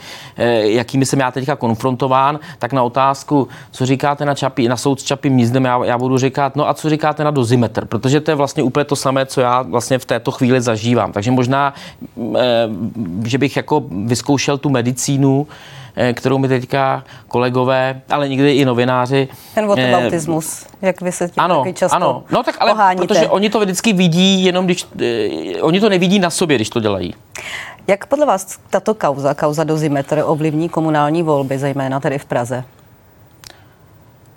jakými 0.61 1.07
jsem 1.07 1.21
já 1.21 1.31
teďka 1.31 1.57
konfrontován, 1.57 2.39
tak 2.59 2.73
na 2.73 2.83
otázku, 2.83 3.49
co 3.71 3.87
říkáte 3.87 4.25
na, 4.25 4.35
čapí, 4.35 4.69
na 4.69 4.77
soud 4.77 5.01
s 5.01 5.05
čapím 5.05 5.37
mízdem, 5.61 5.65
já, 5.65 5.85
já 5.85 5.99
budu 5.99 6.19
říkat, 6.19 6.57
no 6.57 6.69
a 6.69 6.75
co 6.75 6.91
říkáte 6.91 7.25
na 7.25 7.31
dozimetr, 7.31 7.85
protože 7.85 8.21
to 8.21 8.31
je 8.31 8.35
vlastně 8.35 8.63
úplně 8.63 8.85
to 8.85 8.97
samé, 8.97 9.27
co 9.27 9.41
já 9.41 9.63
vlastně 9.63 9.99
v 9.99 10.05
této 10.05 10.31
chvíli 10.31 10.61
zažívám. 10.61 11.13
Takže 11.13 11.31
možná, 11.31 11.75
že 13.25 13.39
bych 13.39 13.57
jako 13.57 13.83
vyzkoušel 13.91 14.59
tu 14.59 14.71
medicínu, 14.71 15.47
Eh, 16.01 16.13
kterou 16.13 16.39
mi 16.39 16.49
teďka 16.49 17.05
kolegové, 17.29 18.01
ale 18.11 18.29
někdy 18.29 18.53
i 18.53 18.65
novináři. 18.65 19.29
Ten 19.55 19.67
whataboutismus, 19.67 20.67
eh, 20.83 20.87
jak 20.87 21.01
vy 21.01 21.13
se 21.13 21.29
tím 21.29 21.43
ano, 21.43 21.59
taky 21.59 21.75
často 21.75 21.97
Ano, 21.97 22.25
no 22.31 22.43
tak 22.43 22.57
ale 22.61 22.71
poháníte. 22.71 23.07
protože 23.07 23.29
oni 23.29 23.51
to 23.51 23.61
vždycky 23.61 23.93
vidí, 23.93 24.45
jenom 24.45 24.65
když, 24.65 24.87
eh, 25.01 25.63
oni 25.63 25.81
to 25.81 25.89
nevidí 25.89 26.19
na 26.19 26.31
sobě, 26.31 26.57
když 26.57 26.71
to 26.71 26.81
dělají. 26.81 27.15
Jak 27.87 28.07
podle 28.07 28.27
vás 28.27 28.59
tato 28.71 28.95
kauza, 28.95 29.35
kauza 29.35 29.65
dozimetr, 29.65 30.23
ovlivní 30.27 30.69
komunální 30.69 31.23
volby, 31.23 31.59
zejména 31.59 32.01
tedy 32.01 32.19
v 32.19 32.25
Praze? 32.25 32.65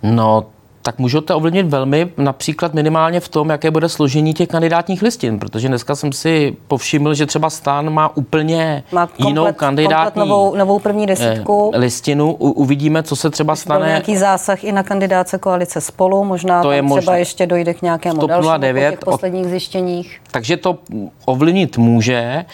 No, 0.03 0.45
tak 0.81 0.99
můžete 0.99 1.33
ovlivnit 1.33 1.67
velmi, 1.67 2.11
například 2.17 2.73
minimálně 2.73 3.19
v 3.19 3.29
tom, 3.29 3.49
jaké 3.49 3.71
bude 3.71 3.89
složení 3.89 4.33
těch 4.33 4.49
kandidátních 4.49 5.01
listin, 5.01 5.39
protože 5.39 5.67
dneska 5.67 5.95
jsem 5.95 6.13
si 6.13 6.57
povšiml, 6.67 7.13
že 7.13 7.25
třeba 7.25 7.49
stan 7.49 7.89
má 7.89 8.17
úplně 8.17 8.83
má 8.91 9.07
komplet, 9.07 9.27
jinou 9.27 9.53
kandidátní 9.53 10.19
novou, 10.19 10.55
novou 10.55 10.79
první 10.79 11.05
desítku. 11.05 11.71
Eh, 11.73 11.77
listinu. 11.77 12.33
U, 12.33 12.51
uvidíme, 12.51 13.03
co 13.03 13.15
se 13.15 13.29
třeba 13.29 13.55
stane. 13.55 13.79
Byl 13.79 13.87
nějaký 13.87 14.17
zásah 14.17 14.63
i 14.63 14.71
na 14.71 14.83
kandidáce 14.83 15.37
koalice 15.37 15.81
spolu, 15.81 16.23
možná 16.23 16.61
to 16.61 16.71
je 16.71 16.81
třeba 16.81 16.95
možné. 16.95 17.19
ještě 17.19 17.47
dojde 17.47 17.73
k 17.73 17.81
nějakému 17.81 18.27
dalšímu 18.27 18.57
09, 18.57 18.89
po 18.89 18.91
těch 18.91 18.99
posledních 18.99 19.45
od... 19.45 19.49
zjištěních. 19.49 20.21
Takže 20.31 20.57
to 20.57 20.77
ovlivnit 21.25 21.77
může, 21.77 22.45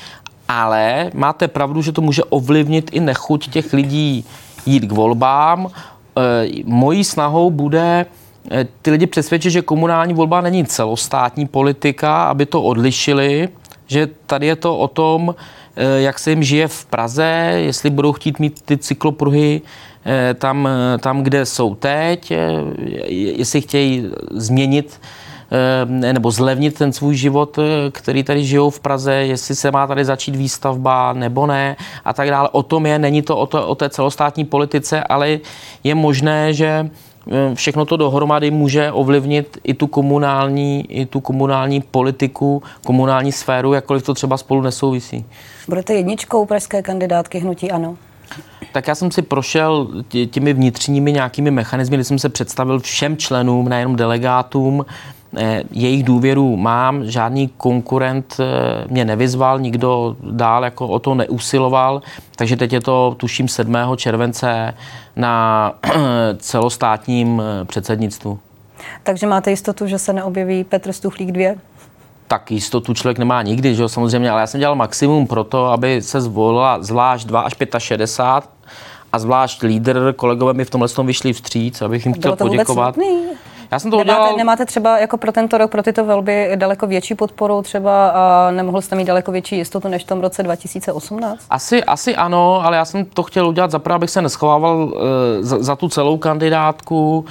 ale 0.47 1.11
máte 1.13 1.47
pravdu, 1.47 1.81
že 1.81 1.91
to 1.91 2.01
může 2.01 2.23
ovlivnit 2.23 2.89
i 2.93 2.99
nechuť 2.99 3.49
těch 3.49 3.73
lidí 3.73 4.25
jít 4.65 4.85
k 4.85 4.91
volbám, 4.91 5.71
Eh, 6.17 6.49
mojí 6.65 7.03
snahou 7.03 7.49
bude 7.49 8.05
ty 8.81 8.91
lidi 8.91 9.07
přesvědčit, 9.07 9.51
že 9.51 9.61
komunální 9.61 10.13
volba 10.13 10.41
není 10.41 10.65
celostátní 10.65 11.47
politika, 11.47 12.23
aby 12.23 12.45
to 12.45 12.63
odlišili, 12.63 13.49
že 13.87 14.09
tady 14.25 14.47
je 14.47 14.55
to 14.55 14.77
o 14.77 14.87
tom, 14.87 15.35
eh, 15.75 16.01
jak 16.01 16.19
se 16.19 16.29
jim 16.29 16.43
žije 16.43 16.67
v 16.67 16.85
Praze, 16.85 17.51
jestli 17.55 17.89
budou 17.89 18.11
chtít 18.11 18.39
mít 18.39 18.61
ty 18.61 18.77
cyklopruhy 18.77 19.61
tam, 20.35 20.69
tam 20.99 21.23
kde 21.23 21.45
jsou 21.45 21.75
teď, 21.75 22.33
jestli 23.07 23.61
chtějí 23.61 24.11
změnit 24.31 24.99
nebo 25.89 26.31
zlevnit 26.31 26.77
ten 26.77 26.93
svůj 26.93 27.15
život, 27.15 27.59
který 27.91 28.23
tady 28.23 28.45
žijou 28.45 28.69
v 28.69 28.79
Praze, 28.79 29.13
jestli 29.13 29.55
se 29.55 29.71
má 29.71 29.87
tady 29.87 30.05
začít 30.05 30.35
výstavba 30.35 31.13
nebo 31.13 31.47
ne 31.47 31.75
a 32.05 32.13
tak 32.13 32.29
dále. 32.29 32.49
O 32.51 32.63
tom 32.63 32.85
je, 32.85 32.99
není 32.99 33.21
to 33.21 33.37
o, 33.37 33.45
to, 33.45 33.67
o 33.67 33.75
té 33.75 33.89
celostátní 33.89 34.45
politice, 34.45 35.03
ale 35.03 35.39
je 35.83 35.95
možné, 35.95 36.53
že 36.53 36.89
všechno 37.53 37.85
to 37.85 37.97
dohromady 37.97 38.51
může 38.51 38.91
ovlivnit 38.91 39.57
i 39.63 39.73
tu 39.73 39.87
komunální, 39.87 40.85
i 40.89 41.05
tu 41.05 41.19
komunální 41.19 41.81
politiku, 41.81 42.63
komunální 42.85 43.31
sféru, 43.31 43.73
jakkoliv 43.73 44.03
to 44.03 44.13
třeba 44.13 44.37
spolu 44.37 44.61
nesouvisí. 44.61 45.25
Budete 45.67 45.93
jedničkou 45.93 46.45
pražské 46.45 46.81
kandidátky 46.81 47.39
hnutí 47.39 47.71
ANO? 47.71 47.97
Tak 48.71 48.87
já 48.87 48.95
jsem 48.95 49.11
si 49.11 49.21
prošel 49.21 49.87
těmi 50.29 50.53
vnitřními 50.53 51.11
nějakými 51.11 51.51
mechanizmy, 51.51 51.97
kdy 51.97 52.03
jsem 52.03 52.19
se 52.19 52.29
představil 52.29 52.79
všem 52.79 53.17
členům, 53.17 53.69
nejenom 53.69 53.95
delegátům, 53.95 54.85
Eh, 54.85 55.16
jejich 55.71 56.03
důvěru 56.03 56.57
mám, 56.57 57.05
žádný 57.05 57.47
konkurent 57.57 58.37
eh, 58.39 58.85
mě 58.87 59.05
nevyzval, 59.05 59.59
nikdo 59.59 60.15
dál 60.21 60.63
jako 60.63 60.87
o 60.87 60.99
to 60.99 61.15
neusiloval, 61.15 62.01
takže 62.35 62.55
teď 62.55 62.73
je 62.73 62.81
to 62.81 63.15
tuším 63.17 63.47
7. 63.47 63.75
července 63.95 64.73
na 65.15 65.73
celostátním 66.37 67.41
eh, 67.41 67.65
předsednictvu. 67.65 68.39
Takže 69.03 69.27
máte 69.27 69.49
jistotu, 69.49 69.87
že 69.87 69.99
se 69.99 70.13
neobjeví 70.13 70.63
Petr 70.63 70.93
Stuchlík 70.93 71.31
2? 71.31 71.55
tak 72.27 72.51
jistotu 72.51 72.93
člověk 72.93 73.17
nemá 73.17 73.41
nikdy, 73.41 73.75
že 73.75 73.81
jo, 73.81 73.89
samozřejmě, 73.89 74.31
ale 74.31 74.41
já 74.41 74.47
jsem 74.47 74.59
dělal 74.59 74.75
maximum 74.75 75.27
pro 75.27 75.43
to, 75.43 75.65
aby 75.65 76.01
se 76.01 76.21
zvolila 76.21 76.83
zvlášť 76.83 77.27
2 77.27 77.41
až 77.41 77.53
65 77.79 78.49
a 79.13 79.19
zvlášť 79.19 79.63
lídr, 79.63 80.13
kolegové 80.15 80.53
mi 80.53 80.65
v 80.65 80.69
tomhle 80.69 80.89
tom 80.89 81.07
vyšli 81.07 81.33
vstříc, 81.33 81.81
abych 81.81 82.05
jim 82.05 82.13
chtěl 82.13 82.35
poděkovat. 82.35 82.95
Já 83.71 83.79
jsem 83.79 83.91
to 83.91 83.97
nemáte, 83.97 84.19
udělal... 84.19 84.37
nemáte 84.37 84.65
třeba 84.65 84.99
jako 84.99 85.17
pro 85.17 85.31
tento 85.31 85.57
rok, 85.57 85.71
pro 85.71 85.83
tyto 85.83 86.05
volby 86.05 86.51
daleko 86.55 86.87
větší 86.87 87.15
podporu 87.15 87.61
třeba 87.61 88.09
a 88.09 88.51
nemohl 88.51 88.81
jste 88.81 88.95
mít 88.95 89.05
daleko 89.05 89.31
větší 89.31 89.57
jistotu 89.57 89.87
než 89.87 90.03
v 90.03 90.07
tom 90.07 90.21
roce 90.21 90.43
2018? 90.43 91.45
Asi, 91.49 91.83
asi 91.83 92.15
ano, 92.15 92.61
ale 92.65 92.77
já 92.77 92.85
jsem 92.85 93.05
to 93.05 93.23
chtěl 93.23 93.47
udělat 93.47 93.71
zaprvé, 93.71 93.95
abych 93.95 94.09
se 94.09 94.21
neschovával 94.21 94.77
uh, 94.77 94.91
za, 95.39 95.63
za 95.63 95.75
tu 95.75 95.89
celou 95.89 96.17
kandidátku, 96.17 97.25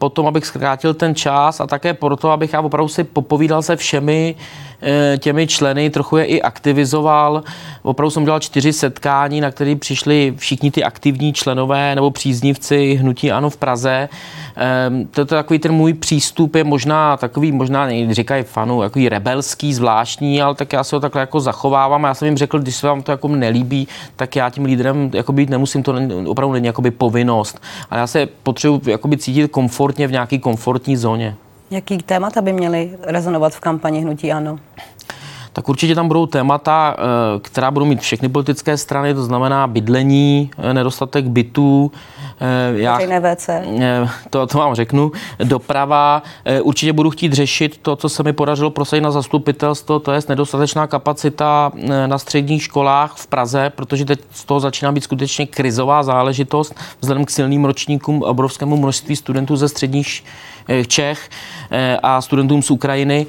potom, 0.00 0.26
abych 0.26 0.46
zkrátil 0.46 0.94
ten 0.94 1.14
čas 1.14 1.60
a 1.60 1.66
také 1.66 1.94
proto, 1.94 2.30
abych 2.30 2.52
já 2.52 2.60
opravdu 2.60 2.88
si 2.88 3.04
popovídal 3.04 3.62
se 3.62 3.76
všemi 3.76 4.34
eh, 4.38 4.69
těmi 5.18 5.46
členy, 5.46 5.90
trochu 5.90 6.16
je 6.16 6.24
i 6.24 6.42
aktivizoval. 6.42 7.42
Opravdu 7.82 8.10
jsem 8.10 8.24
dělal 8.24 8.40
čtyři 8.40 8.72
setkání, 8.72 9.40
na 9.40 9.50
které 9.50 9.76
přišli 9.76 10.34
všichni 10.36 10.70
ty 10.70 10.84
aktivní 10.84 11.32
členové 11.32 11.94
nebo 11.94 12.10
příznivci 12.10 12.94
Hnutí 12.94 13.32
Ano 13.32 13.50
v 13.50 13.56
Praze. 13.56 14.08
Ehm, 14.56 15.06
to 15.06 15.20
je 15.20 15.24
takový 15.24 15.58
ten 15.58 15.72
můj 15.72 15.94
přístup 15.94 16.54
je 16.54 16.64
možná 16.64 17.16
takový, 17.16 17.52
možná 17.52 17.88
říkají 18.10 18.44
fanu, 18.44 18.80
takový 18.80 19.08
rebelský, 19.08 19.74
zvláštní, 19.74 20.42
ale 20.42 20.54
tak 20.54 20.72
já 20.72 20.84
si 20.84 20.94
ho 20.96 21.00
takhle 21.00 21.20
jako 21.20 21.40
zachovávám. 21.40 22.04
Já 22.04 22.14
jsem 22.14 22.26
jim 22.26 22.36
řekl, 22.36 22.58
když 22.58 22.76
se 22.76 22.86
vám 22.86 23.02
to 23.02 23.10
jako 23.12 23.28
nelíbí, 23.28 23.88
tak 24.16 24.36
já 24.36 24.50
tím 24.50 24.64
lídrem 24.64 25.10
jako 25.14 25.32
být 25.32 25.50
nemusím, 25.50 25.82
to 25.82 25.94
opravdu 26.26 26.52
není 26.52 26.66
jakoby 26.66 26.90
povinnost. 26.90 27.60
Ale 27.90 28.00
já 28.00 28.06
se 28.06 28.28
potřebuji 28.42 28.82
jakoby 28.86 29.16
cítit 29.16 29.50
komfortně 29.50 30.06
v 30.06 30.12
nějaké 30.12 30.38
komfortní 30.38 30.96
zóně. 30.96 31.36
Jaký 31.70 31.98
témata 31.98 32.40
by 32.40 32.52
měly 32.52 32.98
rezonovat 33.02 33.54
v 33.54 33.60
kampani 33.60 34.00
Hnutí 34.00 34.32
Ano? 34.32 34.58
tak 35.52 35.68
určitě 35.68 35.94
tam 35.94 36.08
budou 36.08 36.26
témata, 36.26 36.96
eh, 36.98 37.40
která 37.40 37.70
budou 37.70 37.86
mít 37.86 38.00
všechny 38.00 38.28
politické 38.28 38.76
strany, 38.76 39.14
to 39.14 39.22
znamená 39.24 39.66
bydlení, 39.66 40.50
eh, 40.58 40.74
nedostatek 40.74 41.24
bytů, 41.24 41.92
eh, 42.40 42.72
já. 42.72 42.98
To, 44.30 44.46
to 44.46 44.58
vám 44.58 44.74
řeknu. 44.74 45.12
Doprava. 45.44 46.22
Určitě 46.62 46.92
budu 46.92 47.10
chtít 47.10 47.32
řešit 47.32 47.78
to, 47.82 47.96
co 47.96 48.08
se 48.08 48.22
mi 48.22 48.32
podařilo 48.32 48.70
prosadit 48.70 49.00
na 49.00 49.10
zastupitelstvo, 49.10 49.98
to 49.98 50.12
je 50.12 50.20
nedostatečná 50.28 50.86
kapacita 50.86 51.72
na 52.06 52.18
středních 52.18 52.62
školách 52.62 53.14
v 53.16 53.26
Praze, 53.26 53.72
protože 53.76 54.04
teď 54.04 54.20
z 54.32 54.44
toho 54.44 54.60
začíná 54.60 54.92
být 54.92 55.04
skutečně 55.04 55.46
krizová 55.46 56.02
záležitost 56.02 56.74
vzhledem 57.00 57.24
k 57.24 57.30
silným 57.30 57.64
ročníkům 57.64 58.22
obrovskému 58.22 58.76
množství 58.76 59.16
studentů 59.16 59.56
ze 59.56 59.68
středních 59.68 60.24
Čech 60.86 61.30
a 62.02 62.20
studentům 62.20 62.62
z 62.62 62.70
Ukrajiny. 62.70 63.26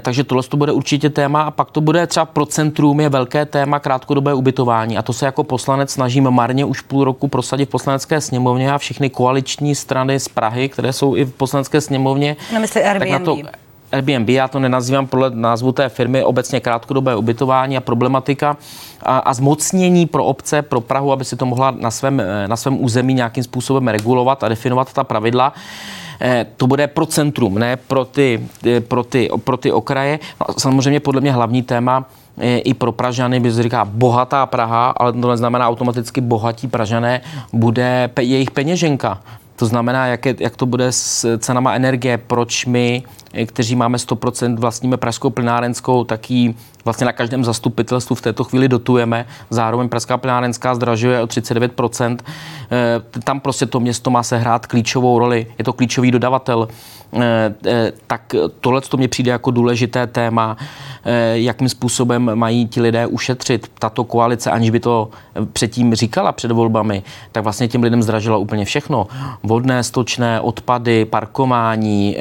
Takže 0.00 0.24
tohle 0.24 0.42
to 0.42 0.56
bude 0.56 0.72
určitě 0.72 1.10
téma 1.10 1.42
a 1.42 1.50
pak 1.50 1.70
to 1.70 1.80
bude 1.80 2.06
třeba 2.06 2.24
pro 2.26 2.46
centrum 2.46 3.00
je 3.00 3.08
velké 3.08 3.46
téma 3.46 3.78
krátkodobé 3.78 4.34
ubytování 4.34 4.98
a 4.98 5.02
to 5.02 5.12
se 5.12 5.26
jako 5.26 5.44
poslanec 5.44 5.90
snažím 5.90 6.30
marně 6.30 6.64
už 6.64 6.80
půl 6.80 7.04
roku 7.04 7.28
prosadit 7.28 7.66
v 7.66 7.68
poslanecké 7.68 8.20
sněmovně 8.20 8.72
a 8.72 8.78
všechny 8.78 9.10
koaliční 9.10 9.74
strany 9.74 10.20
z 10.20 10.28
Prahy, 10.28 10.68
které 10.68 10.92
jsou 10.92 11.16
i 11.16 11.24
v 11.24 11.32
poslanecké 11.32 11.80
sněmovně. 11.80 12.36
No. 12.54 12.60
Tak 12.98 13.08
na 13.08 13.18
to, 13.18 13.38
Airbnb, 13.92 14.28
já 14.28 14.48
to 14.48 14.58
nenazývám 14.58 15.06
podle 15.06 15.30
názvu 15.30 15.72
té 15.72 15.88
firmy, 15.88 16.24
obecně 16.24 16.60
krátkodobé 16.60 17.16
ubytování 17.16 17.76
a 17.76 17.80
problematika 17.80 18.56
a, 19.02 19.18
a 19.18 19.34
zmocnění 19.34 20.06
pro 20.06 20.24
obce, 20.24 20.62
pro 20.62 20.80
Prahu, 20.80 21.12
aby 21.12 21.24
si 21.24 21.36
to 21.36 21.46
mohla 21.46 21.70
na 21.70 21.90
svém, 21.90 22.22
na 22.46 22.56
svém 22.56 22.84
území 22.84 23.14
nějakým 23.14 23.44
způsobem 23.44 23.88
regulovat 23.88 24.44
a 24.44 24.48
definovat 24.48 24.92
ta 24.92 25.04
pravidla. 25.04 25.52
Eh, 26.20 26.46
to 26.56 26.66
bude 26.66 26.86
pro 26.86 27.06
centrum, 27.06 27.58
ne 27.58 27.76
pro 27.76 28.04
ty, 28.04 28.40
eh, 28.66 28.80
pro 28.80 29.04
ty, 29.04 29.28
pro 29.44 29.56
ty 29.56 29.72
okraje. 29.72 30.18
No, 30.40 30.54
samozřejmě 30.58 31.00
podle 31.00 31.20
mě 31.20 31.32
hlavní 31.32 31.62
téma 31.62 32.04
eh, 32.38 32.58
i 32.58 32.74
pro 32.74 32.92
Pražany 32.92 33.40
by 33.40 33.52
se 33.52 33.62
říká 33.62 33.84
bohatá 33.84 34.46
Praha, 34.46 34.94
ale 34.96 35.12
to 35.12 35.30
neznamená 35.30 35.68
automaticky 35.68 36.20
bohatí 36.20 36.68
Pražané, 36.68 37.20
bude 37.52 38.10
jejich 38.20 38.50
peněženka. 38.50 39.20
To 39.56 39.66
znamená, 39.66 40.06
jak, 40.06 40.26
je, 40.26 40.34
jak 40.38 40.56
to 40.56 40.66
bude 40.66 40.92
s 40.92 41.38
cenama 41.38 41.74
energie, 41.74 42.18
proč 42.18 42.66
my, 42.66 43.02
kteří 43.46 43.76
máme 43.76 43.98
100% 43.98 44.56
vlastníme 44.56 44.96
pražskou 44.96 45.30
plynárenskou, 45.30 46.04
tak 46.04 46.30
ji 46.30 46.54
vlastně 46.84 47.04
na 47.04 47.12
každém 47.12 47.44
zastupitelstvu 47.44 48.16
v 48.16 48.22
této 48.22 48.44
chvíli 48.44 48.68
dotujeme. 48.68 49.26
Zároveň 49.50 49.88
Pražská 49.88 50.16
plynárenská 50.16 50.74
zdražuje 50.74 51.22
o 51.22 51.26
39%. 51.26 52.24
Eh, 52.70 53.20
tam 53.24 53.40
prostě 53.40 53.66
to 53.66 53.80
město 53.80 54.10
má 54.10 54.22
se 54.22 54.38
hrát 54.38 54.66
klíčovou 54.66 55.18
roli. 55.18 55.46
Je 55.58 55.64
to 55.64 55.72
klíčový 55.72 56.10
dodavatel. 56.10 56.68
Eh, 57.12 57.54
eh, 57.66 57.92
tak 58.06 58.34
tohle 58.60 58.80
to 58.80 58.96
mě 58.96 59.08
přijde 59.08 59.30
jako 59.30 59.50
důležité 59.50 60.06
téma. 60.06 60.56
jakým 61.32 61.68
způsobem 61.68 62.30
mají 62.34 62.68
ti 62.68 62.80
lidé 62.80 63.06
ušetřit. 63.06 63.70
Tato 63.78 64.04
koalice, 64.04 64.50
aniž 64.50 64.70
by 64.70 64.80
to 64.80 65.10
předtím 65.52 65.94
říkala 65.94 66.32
před 66.32 66.50
volbami, 66.50 67.02
tak 67.32 67.44
vlastně 67.44 67.68
těm 67.68 67.82
lidem 67.82 68.02
zdražila 68.02 68.36
úplně 68.36 68.64
všechno. 68.64 69.06
Vodné, 69.42 69.82
stočné, 69.82 70.40
odpady, 70.40 71.04
parkování, 71.04 72.16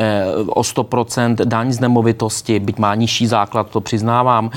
o 0.48 0.62
100% 0.62 1.36
daň 1.36 1.72
z 1.72 1.80
nemovitosti, 1.80 2.60
byť 2.60 2.78
má 2.78 2.96
nižší 2.96 3.28
základ, 3.28 3.70
to 3.70 3.82
přiznávám. 3.82 4.49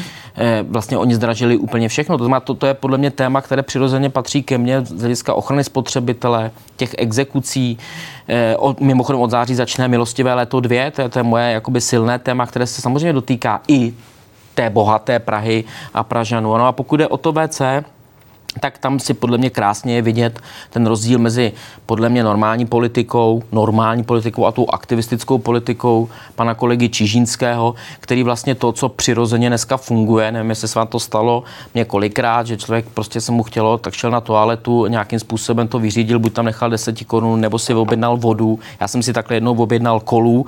Vlastně 0.63 0.99
oni 0.99 1.15
zdražili 1.15 1.57
úplně 1.57 1.89
všechno. 1.89 2.19
To 2.19 2.41
to, 2.45 2.55
to 2.55 2.67
je 2.67 2.75
podle 2.75 2.99
mě 2.99 3.11
téma, 3.11 3.41
které 3.41 3.63
přirozeně 3.63 4.11
patří 4.11 4.43
ke 4.43 4.59
mně 4.59 4.81
z 4.85 5.01
hlediska 5.01 5.35
ochrany 5.35 5.65
spotřebitele, 5.65 6.51
těch 6.77 6.95
exekucí. 6.99 7.79
Od, 8.57 8.81
mimochodem 8.81 9.21
od 9.21 9.31
září 9.31 9.55
začne 9.55 9.89
milostivé 9.89 10.35
léto 10.35 10.61
dvě, 10.61 10.91
to 10.91 11.03
je, 11.03 11.09
to 11.09 11.19
je 11.19 11.23
moje 11.23 11.53
jakoby 11.53 11.81
silné 11.81 12.19
téma, 12.19 12.47
které 12.47 12.67
se 12.67 12.83
samozřejmě 12.83 13.13
dotýká 13.13 13.61
i 13.69 13.95
té 14.55 14.71
bohaté 14.71 15.19
Prahy 15.19 15.65
a 15.95 16.03
Pražanů. 16.03 16.57
No 16.57 16.67
a 16.67 16.73
pokud 16.73 17.01
je 17.01 17.09
o 17.09 17.17
to 17.17 17.33
WC, 17.33 17.61
tak 18.61 18.79
tam 18.79 18.99
si 18.99 19.15
podle 19.15 19.39
mě 19.39 19.51
krásně 19.51 19.95
je 19.95 20.03
vidět 20.03 20.41
ten 20.71 20.87
rozdíl 20.87 21.19
mezi 21.19 21.53
podle 21.87 22.09
mě 22.09 22.25
normální 22.25 22.67
politikou, 22.67 23.43
normální 23.53 24.05
politikou 24.05 24.47
a 24.47 24.53
tou 24.53 24.67
aktivistickou 24.71 25.39
politikou 25.39 26.09
pana 26.35 26.55
kolegy 26.55 26.89
Čižínského, 26.89 27.75
který 28.01 28.23
vlastně 28.23 28.55
to, 28.55 28.73
co 28.73 28.89
přirozeně 28.89 29.49
dneska 29.49 29.77
funguje, 29.77 30.33
nevím, 30.33 30.51
jestli 30.51 30.69
se 30.69 30.79
vám 30.79 30.89
to 30.89 31.01
stalo 31.01 31.45
několikrát, 31.75 32.47
že 32.47 32.57
člověk 32.57 32.87
prostě 32.95 33.21
se 33.21 33.33
mu 33.33 33.43
chtělo, 33.43 33.79
tak 33.79 33.95
šel 33.95 34.11
na 34.11 34.21
toaletu, 34.21 34.87
nějakým 34.87 35.19
způsobem 35.19 35.69
to 35.69 35.79
vyřídil, 35.79 36.19
buď 36.19 36.33
tam 36.33 36.45
nechal 36.45 36.71
10 36.71 37.05
korun, 37.05 37.41
nebo 37.41 37.59
si 37.59 37.75
objednal 37.75 38.17
vodu. 38.17 38.59
Já 38.81 38.89
jsem 38.89 39.03
si 39.03 39.13
takhle 39.13 39.37
jednou 39.37 39.55
objednal 39.55 40.01
kolu, 40.01 40.47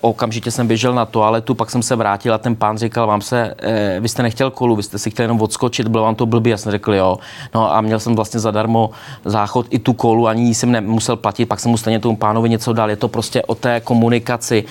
okamžitě 0.00 0.50
jsem 0.50 0.66
běžel 0.66 0.94
na 0.94 1.06
toaletu, 1.06 1.54
pak 1.54 1.70
jsem 1.70 1.82
se 1.82 1.96
vrátil 1.96 2.34
a 2.34 2.38
ten 2.38 2.56
pán 2.56 2.78
říkal, 2.78 3.06
vám 3.06 3.20
se, 3.20 3.54
eh, 3.62 3.96
vy 4.00 4.08
jste 4.08 4.22
nechtěl 4.22 4.50
kolu, 4.50 4.76
vy 4.76 4.82
jste 4.82 4.98
si 4.98 5.10
chtěl 5.10 5.24
jenom 5.24 5.42
odskočit, 5.42 5.88
bylo 5.88 6.04
vám 6.04 6.14
to 6.14 6.26
blbý, 6.26 6.50
já 6.50 6.56
jsem 6.56 6.72
řekl 6.72 6.94
jo. 6.94 7.18
No 7.54 7.74
a 7.74 7.80
měl 7.80 8.00
jsem 8.00 8.14
vlastně 8.14 8.40
zadarmo 8.40 8.90
záchod 9.24 9.66
i 9.70 9.78
tu 9.78 9.92
kolu, 9.92 10.28
ani 10.28 10.54
jsem 10.54 10.72
nemusel 10.72 11.16
platit, 11.16 11.46
pak 11.46 11.60
jsem 11.60 11.70
mu 11.70 11.76
stejně 11.76 11.98
tomu 11.98 12.16
pánovi 12.16 12.48
něco 12.48 12.72
dal. 12.72 12.90
Je 12.90 12.96
to 12.96 13.08
prostě 13.08 13.42
o 13.42 13.54
té 13.54 13.80
komunikaci 13.80 14.64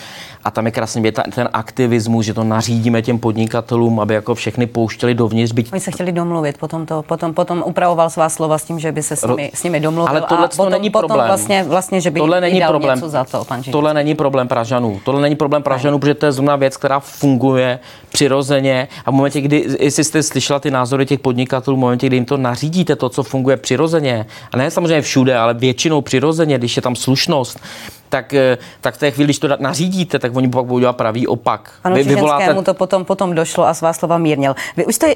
a 0.44 0.52
tam 0.52 0.66
je 0.66 0.72
krásně 0.72 1.12
ten, 1.12 1.24
ten 1.36 1.50
aktivismus, 1.54 2.26
že 2.26 2.34
to 2.34 2.44
nařídíme 2.44 3.02
těm 3.02 3.20
podnikatelům, 3.20 4.00
aby 4.00 4.14
jako 4.14 4.36
všechny 4.36 4.68
pouštěli 4.68 5.14
dovnitř. 5.14 5.52
Byť... 5.54 5.72
Oni 5.72 5.82
se 5.82 5.92
chtěli 5.92 6.12
domluvit, 6.12 6.58
potom, 6.58 6.86
to, 6.86 7.04
potom, 7.04 7.34
potom 7.34 7.64
upravoval 7.66 8.10
svá 8.10 8.30
slova 8.30 8.58
s 8.58 8.64
tím, 8.64 8.80
že 8.80 8.92
by 8.92 9.04
se 9.04 9.16
s 9.16 9.28
nimi, 9.28 9.52
s 9.54 9.64
nimi 9.64 9.80
domluvil. 9.80 10.10
Ale 10.10 10.22
tohle 10.22 10.46
a 10.46 10.48
to 10.48 10.56
potom, 10.56 10.72
není 10.72 10.90
potom 10.90 11.08
problém. 11.08 11.28
Vlastně, 11.28 11.64
vlastně, 11.64 12.02
že 12.02 12.12
by 12.12 12.20
tohle 12.20 12.42
není 12.42 12.62
problém. 12.68 12.96
něco 12.96 13.10
za 13.10 13.24
to, 13.24 13.46
pan 13.46 13.64
Tohle 13.72 13.94
není 13.94 14.16
problém 14.16 14.48
Pražanů. 14.48 15.01
Tohle 15.04 15.22
není 15.22 15.36
problém 15.36 15.64
Pražanů, 15.64 16.00
protože 16.00 16.14
to 16.14 16.26
je 16.26 16.32
zrovna 16.32 16.56
věc, 16.56 16.78
která 16.78 17.00
funguje 17.00 17.80
přirozeně 18.12 18.88
a 19.06 19.12
v 19.12 19.14
momentě, 19.14 19.42
kdy, 19.42 19.66
jestli 19.80 20.04
jste 20.04 20.24
slyšela 20.24 20.60
ty 20.60 20.72
názory 20.72 21.06
těch 21.06 21.20
podnikatelů, 21.20 21.78
v 21.78 21.80
momentě, 21.80 22.08
kdy 22.08 22.16
jim 22.16 22.26
to 22.26 22.38
nařídíte, 22.38 22.96
to, 22.96 23.10
co 23.10 23.24
funguje 23.24 23.58
přirozeně, 23.58 24.26
a 24.52 24.58
ne 24.58 24.72
samozřejmě 24.72 25.02
všude, 25.02 25.38
ale 25.38 25.54
většinou 25.54 26.02
přirozeně, 26.02 26.58
když 26.58 26.76
je 26.76 26.82
tam 26.82 26.96
slušnost, 26.96 27.60
tak, 28.10 28.34
eh, 28.34 28.58
tak 28.82 28.96
v 28.96 28.98
té 28.98 29.12
chvíli, 29.12 29.26
když 29.26 29.40
to 29.40 29.48
nařídíte, 29.60 30.20
tak 30.20 30.36
oni 30.36 30.50
pak 30.50 30.66
budou 30.66 30.80
dělat 30.80 30.98
pravý 30.98 31.28
opak. 31.28 31.72
Ano, 31.84 31.96
Vy, 31.96 32.04
vyvoláte... 32.04 32.64
to 32.64 32.74
potom, 32.74 33.06
potom 33.06 33.36
došlo 33.36 33.68
a 33.68 33.74
svá 33.74 33.94
slova 33.94 34.18
mírnil. 34.18 34.56
Vy 34.78 34.86
už 34.86 34.96
jste 34.96 35.16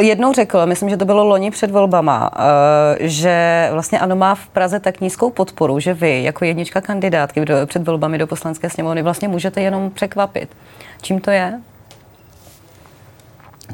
jednou 0.00 0.32
řekl, 0.32 0.66
myslím, 0.66 0.90
že 0.90 0.96
to 0.96 1.04
bylo 1.04 1.24
loni 1.24 1.50
před 1.50 1.70
volbama, 1.70 2.30
eh, 2.36 3.08
že 3.08 3.68
vlastně 3.72 4.00
ano 4.00 4.16
má 4.16 4.34
v 4.34 4.48
Praze 4.48 4.80
tak 4.80 5.00
nízkou 5.00 5.30
podporu, 5.30 5.80
že 5.80 5.94
vy 5.94 6.22
jako 6.22 6.44
jednička 6.44 6.80
kandidátky 6.80 7.44
před 7.66 7.86
volbami 7.86 8.18
do 8.18 8.26
poslanecké 8.26 8.70
sněmovny 8.70 9.02
vlastně 9.02 9.28
můžete 9.28 9.60
jenom 9.60 9.90
překvapit. 9.90 10.56
Čím 11.02 11.20
to 11.20 11.30
je? 11.30 11.60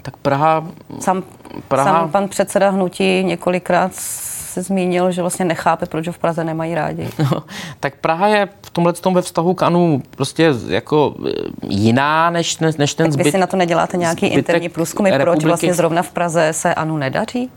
Tak 0.02 0.16
Praha... 0.16 0.66
Sám, 1.00 1.22
Praha... 1.68 1.85
sám 1.90 2.11
pan 2.11 2.28
předseda 2.28 2.70
hnutí 2.70 3.24
několikrát 3.24 3.92
se 4.51 4.63
zmínil, 4.63 5.13
že 5.13 5.21
vlastně 5.21 5.45
nechápe, 5.45 5.87
proč 5.87 6.07
ho 6.07 6.13
v 6.13 6.19
Praze 6.19 6.45
nemají 6.45 6.75
rádi. 6.75 7.09
No, 7.19 7.43
tak 7.81 7.95
Praha 7.97 8.27
je 8.27 8.49
v 8.63 8.71
tomhle 8.71 8.93
tom 8.93 9.15
ve 9.15 9.23
vztahu 9.23 9.55
k 9.55 9.63
Anu 9.63 10.03
prostě 10.11 10.55
jako 10.69 11.15
e, 11.29 11.31
jiná 11.69 12.31
než, 12.31 12.59
než 12.59 12.95
ten 12.95 13.07
tak 13.07 13.13
zbyt. 13.13 13.25
Vy 13.25 13.31
si 13.31 13.39
na 13.39 13.47
to 13.47 13.57
neděláte 13.57 13.97
nějaký 13.97 14.27
interní 14.27 14.69
průzkumy, 14.69 15.13
proč 15.21 15.45
vlastně 15.45 15.75
zrovna 15.75 16.03
v 16.03 16.11
Praze 16.11 16.53
se 16.53 16.75
Anu 16.75 16.97
nedaří? 16.97 17.51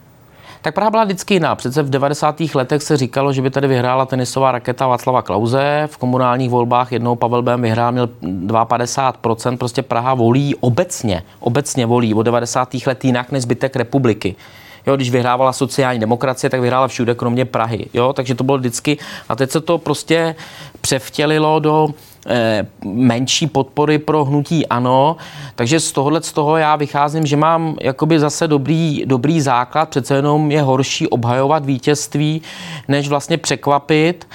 Tak 0.63 0.75
Praha 0.75 0.91
byla 0.91 1.03
vždycky 1.03 1.33
jiná. 1.33 1.55
Přece 1.55 1.83
v 1.83 1.89
90. 1.89 2.41
letech 2.55 2.83
se 2.83 2.97
říkalo, 2.97 3.33
že 3.33 3.41
by 3.41 3.49
tady 3.49 3.67
vyhrála 3.67 4.05
tenisová 4.05 4.51
raketa 4.51 4.87
Václava 4.87 5.21
Klauze. 5.21 5.87
V 5.91 5.97
komunálních 5.97 6.49
volbách 6.49 6.91
jednou 6.91 7.15
Pavel 7.15 7.41
Bém 7.41 7.61
vyhrál, 7.61 7.91
měl 7.91 8.09
52%. 8.21 9.57
Prostě 9.57 9.81
Praha 9.81 10.13
volí 10.13 10.55
obecně, 10.55 11.23
obecně 11.39 11.85
volí 11.85 12.13
od 12.13 12.23
90. 12.23 12.73
let 12.85 13.05
jinak 13.05 13.31
než 13.31 13.43
zbytek 13.43 13.75
republiky. 13.75 14.35
Jo, 14.87 14.95
když 14.95 15.09
vyhrávala 15.11 15.53
sociální 15.53 15.99
demokracie, 15.99 16.49
tak 16.49 16.61
vyhrála 16.61 16.87
všude, 16.87 17.15
kromě 17.15 17.45
Prahy. 17.45 17.85
Jo, 17.93 18.13
takže 18.13 18.35
to 18.35 18.43
bylo 18.43 18.57
vždycky. 18.57 18.97
A 19.29 19.35
teď 19.35 19.51
se 19.51 19.61
to 19.61 19.77
prostě 19.77 20.35
převtělilo 20.81 21.59
do 21.59 21.89
eh, 22.27 22.67
menší 22.85 23.47
podpory 23.47 23.99
pro 23.99 24.25
hnutí 24.25 24.67
ano. 24.67 25.17
Takže 25.55 25.79
z 25.79 25.91
tohohle 25.91 26.21
z 26.21 26.33
toho 26.33 26.57
já 26.57 26.75
vycházím, 26.75 27.25
že 27.25 27.37
mám 27.37 27.75
jakoby 27.81 28.19
zase 28.19 28.47
dobrý, 28.47 29.03
dobrý 29.05 29.41
základ, 29.41 29.89
přece 29.89 30.15
jenom 30.15 30.51
je 30.51 30.61
horší 30.61 31.07
obhajovat 31.07 31.65
vítězství, 31.65 32.41
než 32.87 33.09
vlastně 33.09 33.37
překvapit 33.37 34.27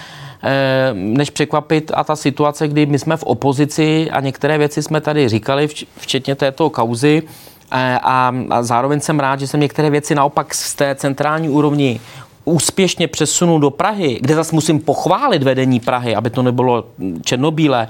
eh, 0.42 0.90
než 0.94 1.30
překvapit 1.30 1.90
a 1.94 2.04
ta 2.04 2.16
situace, 2.16 2.68
kdy 2.68 2.86
my 2.86 2.98
jsme 2.98 3.16
v 3.16 3.22
opozici 3.22 4.10
a 4.10 4.20
některé 4.20 4.58
věci 4.58 4.82
jsme 4.82 5.00
tady 5.00 5.28
říkali, 5.28 5.68
včetně 5.96 6.34
této 6.34 6.70
kauzy, 6.70 7.22
a, 7.70 8.32
a 8.50 8.62
zároveň 8.62 9.00
jsem 9.00 9.20
rád, 9.20 9.40
že 9.40 9.46
jsem 9.46 9.60
některé 9.60 9.90
věci 9.90 10.14
naopak 10.14 10.54
z 10.54 10.74
té 10.74 10.94
centrální 10.94 11.48
úrovni 11.48 12.00
úspěšně 12.44 13.08
přesunu 13.08 13.58
do 13.58 13.70
Prahy, 13.70 14.18
kde 14.20 14.34
zase 14.34 14.54
musím 14.54 14.80
pochválit 14.80 15.42
vedení 15.42 15.80
Prahy, 15.80 16.14
aby 16.16 16.30
to 16.30 16.42
nebylo 16.42 16.84
černobílé, 17.24 17.88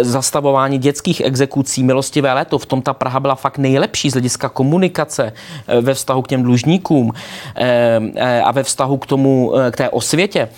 zastavování 0.00 0.78
dětských 0.78 1.20
exekucí, 1.20 1.82
milostivé 1.82 2.32
léto, 2.32 2.58
v 2.58 2.66
tom 2.66 2.82
ta 2.82 2.92
Praha 2.92 3.20
byla 3.20 3.34
fakt 3.34 3.58
nejlepší 3.58 4.10
z 4.10 4.12
hlediska 4.12 4.48
komunikace 4.48 5.32
eh, 5.66 5.80
ve 5.80 5.94
vztahu 5.94 6.22
k 6.22 6.28
těm 6.28 6.42
dlužníkům 6.42 7.12
eh, 7.56 8.00
eh, 8.16 8.42
a 8.42 8.50
ve 8.52 8.62
vztahu 8.62 8.96
k 8.96 9.06
tomu, 9.06 9.52
k 9.70 9.76
té 9.76 9.90
osvětě, 9.90 10.48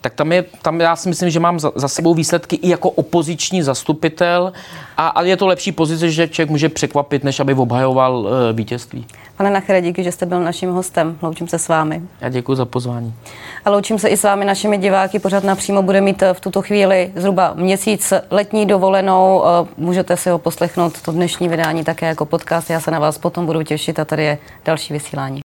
tak 0.00 0.14
tam, 0.14 0.32
je, 0.32 0.44
tam 0.62 0.80
já 0.80 0.96
si 0.96 1.08
myslím, 1.08 1.30
že 1.30 1.40
mám 1.40 1.60
za, 1.60 1.72
za 1.74 1.88
sebou 1.88 2.14
výsledky 2.14 2.56
i 2.56 2.68
jako 2.68 2.90
opoziční 2.90 3.62
zastupitel 3.62 4.52
a, 4.96 5.08
a 5.08 5.22
je 5.22 5.36
to 5.36 5.46
lepší 5.46 5.72
pozice, 5.72 6.10
že 6.10 6.28
člověk 6.28 6.50
může 6.50 6.68
překvapit, 6.68 7.24
než 7.24 7.40
aby 7.40 7.54
obhajoval 7.54 8.28
vítězství. 8.52 9.06
Pane 9.36 9.50
Nachere, 9.50 9.82
díky, 9.82 10.04
že 10.04 10.12
jste 10.12 10.26
byl 10.26 10.40
naším 10.40 10.70
hostem. 10.70 11.18
Loučím 11.22 11.48
se 11.48 11.58
s 11.58 11.68
vámi. 11.68 12.02
Já 12.20 12.28
děkuji 12.28 12.54
za 12.54 12.64
pozvání. 12.64 13.14
A 13.64 13.70
loučím 13.70 13.98
se 13.98 14.08
i 14.08 14.16
s 14.16 14.22
vámi, 14.22 14.44
našimi 14.44 14.78
diváky. 14.78 15.18
Pořád 15.18 15.44
napřímo 15.44 15.82
bude 15.82 16.00
mít 16.00 16.22
v 16.32 16.40
tuto 16.40 16.62
chvíli 16.62 17.12
zhruba 17.16 17.52
měsíc 17.54 18.12
letní 18.40 18.66
dovolenou. 18.66 19.42
Eh, 19.44 19.68
můžete 19.76 20.16
si 20.16 20.30
ho 20.30 20.38
poslechnout 20.38 21.02
to 21.02 21.12
dnešní 21.12 21.48
vydání 21.48 21.84
také 21.84 22.06
jako 22.06 22.24
podcast. 22.24 22.70
Já 22.70 22.80
se 22.80 22.90
na 22.90 22.98
vás 22.98 23.18
potom 23.18 23.46
budu 23.46 23.62
těšit 23.62 23.98
a 23.98 24.04
tady 24.04 24.24
je 24.24 24.38
další 24.64 24.92
vysílání. 24.92 25.38